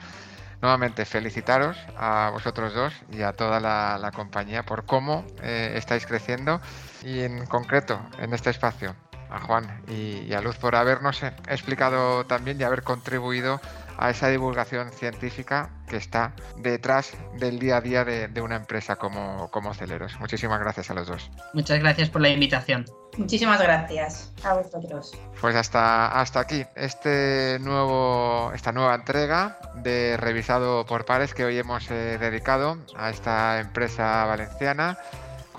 Nuevamente 0.62 1.05
felicitaros 1.07 1.77
a 1.97 2.31
vosotros 2.33 2.73
dos 2.73 2.95
y 3.11 3.23
a 3.23 3.33
toda 3.33 3.59
la, 3.59 4.12
compañía 4.14 4.62
por 4.62 4.87
cómo 4.87 5.25
eh, 5.43 5.73
estáis 5.75 6.07
creciendo 6.07 6.61
y 7.03 7.21
en 7.21 7.47
concreto 7.47 8.01
en 8.21 8.33
este 8.33 8.51
espacio 8.51 8.95
a 9.31 9.40
Juan 9.40 9.83
y, 9.88 10.33
a 10.33 10.40
Luz 10.40 10.57
por 10.57 10.77
habernos 10.77 11.23
explicado 11.49 12.25
también 12.27 12.61
y 12.61 12.64
haber 12.64 12.83
contribuido 12.83 13.61
a 13.99 14.11
esa 14.11 14.29
divulgación 14.29 14.90
científica 14.93 15.71
que 15.87 15.97
está 15.97 16.33
detrás 16.57 17.12
del 17.38 17.59
día 17.59 17.77
a 17.77 17.81
día 17.83 18.05
de, 18.05 18.40
una 18.40 18.57
empresa 18.57 18.97
como, 18.97 19.51
como 19.51 19.75
Celeros. 19.75 20.19
Muchísimas 20.21 20.59
gracias 20.59 20.90
a 20.90 20.95
los 20.95 21.07
dos. 21.07 21.31
Muchas 21.53 21.79
gracias 21.81 22.09
por 22.09 22.23
la 22.23 22.31
invitación. 22.31 22.87
Muchísimas 23.19 23.61
gracias 23.61 24.33
a 24.43 24.55
vosotros. 24.55 25.12
Pues 25.40 25.55
hasta, 25.55 26.19
hasta 26.19 26.40
aquí 26.40 26.64
este 26.77 27.59
nuevo, 27.61 28.53
esta 28.55 28.73
nueva 28.73 28.95
entrega 28.95 29.59
de 29.75 30.16
Revisado 30.16 30.87
por 30.87 31.05
Pares 31.05 31.35
que 31.35 31.45
hoy 31.45 31.59
hemos 31.59 31.90
eh, 31.90 32.16
dedicado 32.19 32.79
a 32.97 33.11
esta 33.11 33.61
empresa 33.61 34.25
valenciana 34.25 34.97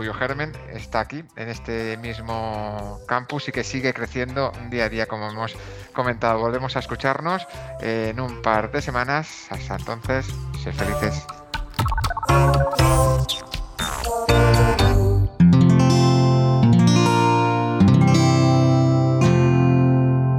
cuyo 0.02 0.16
germen 0.16 0.52
está 0.74 1.02
aquí, 1.02 1.24
en 1.36 1.50
este 1.50 1.96
mismo 1.98 3.00
campus 3.08 3.50
y 3.50 3.52
que 3.52 3.64
sigue 3.64 3.94
creciendo 3.94 4.52
día 4.72 4.86
a 4.86 4.90
día, 4.90 5.06
como 5.06 5.30
hemos 5.30 5.56
comentado. 5.94 6.40
Volvemos 6.40 6.76
a 6.76 6.80
escucharnos 6.80 7.46
en 7.82 8.20
un 8.20 8.42
par 8.42 8.72
de 8.72 8.82
semanas. 8.82 9.46
Hasta 9.52 9.76
entonces, 9.76 10.26
sé 10.64 10.74
felices. 10.74 11.24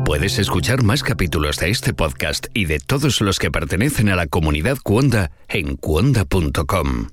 Puedes 0.05 0.40
escuchar 0.40 0.83
más 0.83 1.05
capítulos 1.05 1.57
de 1.59 1.70
este 1.70 1.94
podcast 1.94 2.48
y 2.53 2.64
de 2.64 2.81
todos 2.81 3.20
los 3.20 3.38
que 3.38 3.53
pertenecen 3.53 4.09
a 4.09 4.16
la 4.16 4.27
comunidad 4.27 4.79
Cuonda 4.83 5.31
en 5.46 5.77
cuonda.com. 5.77 7.11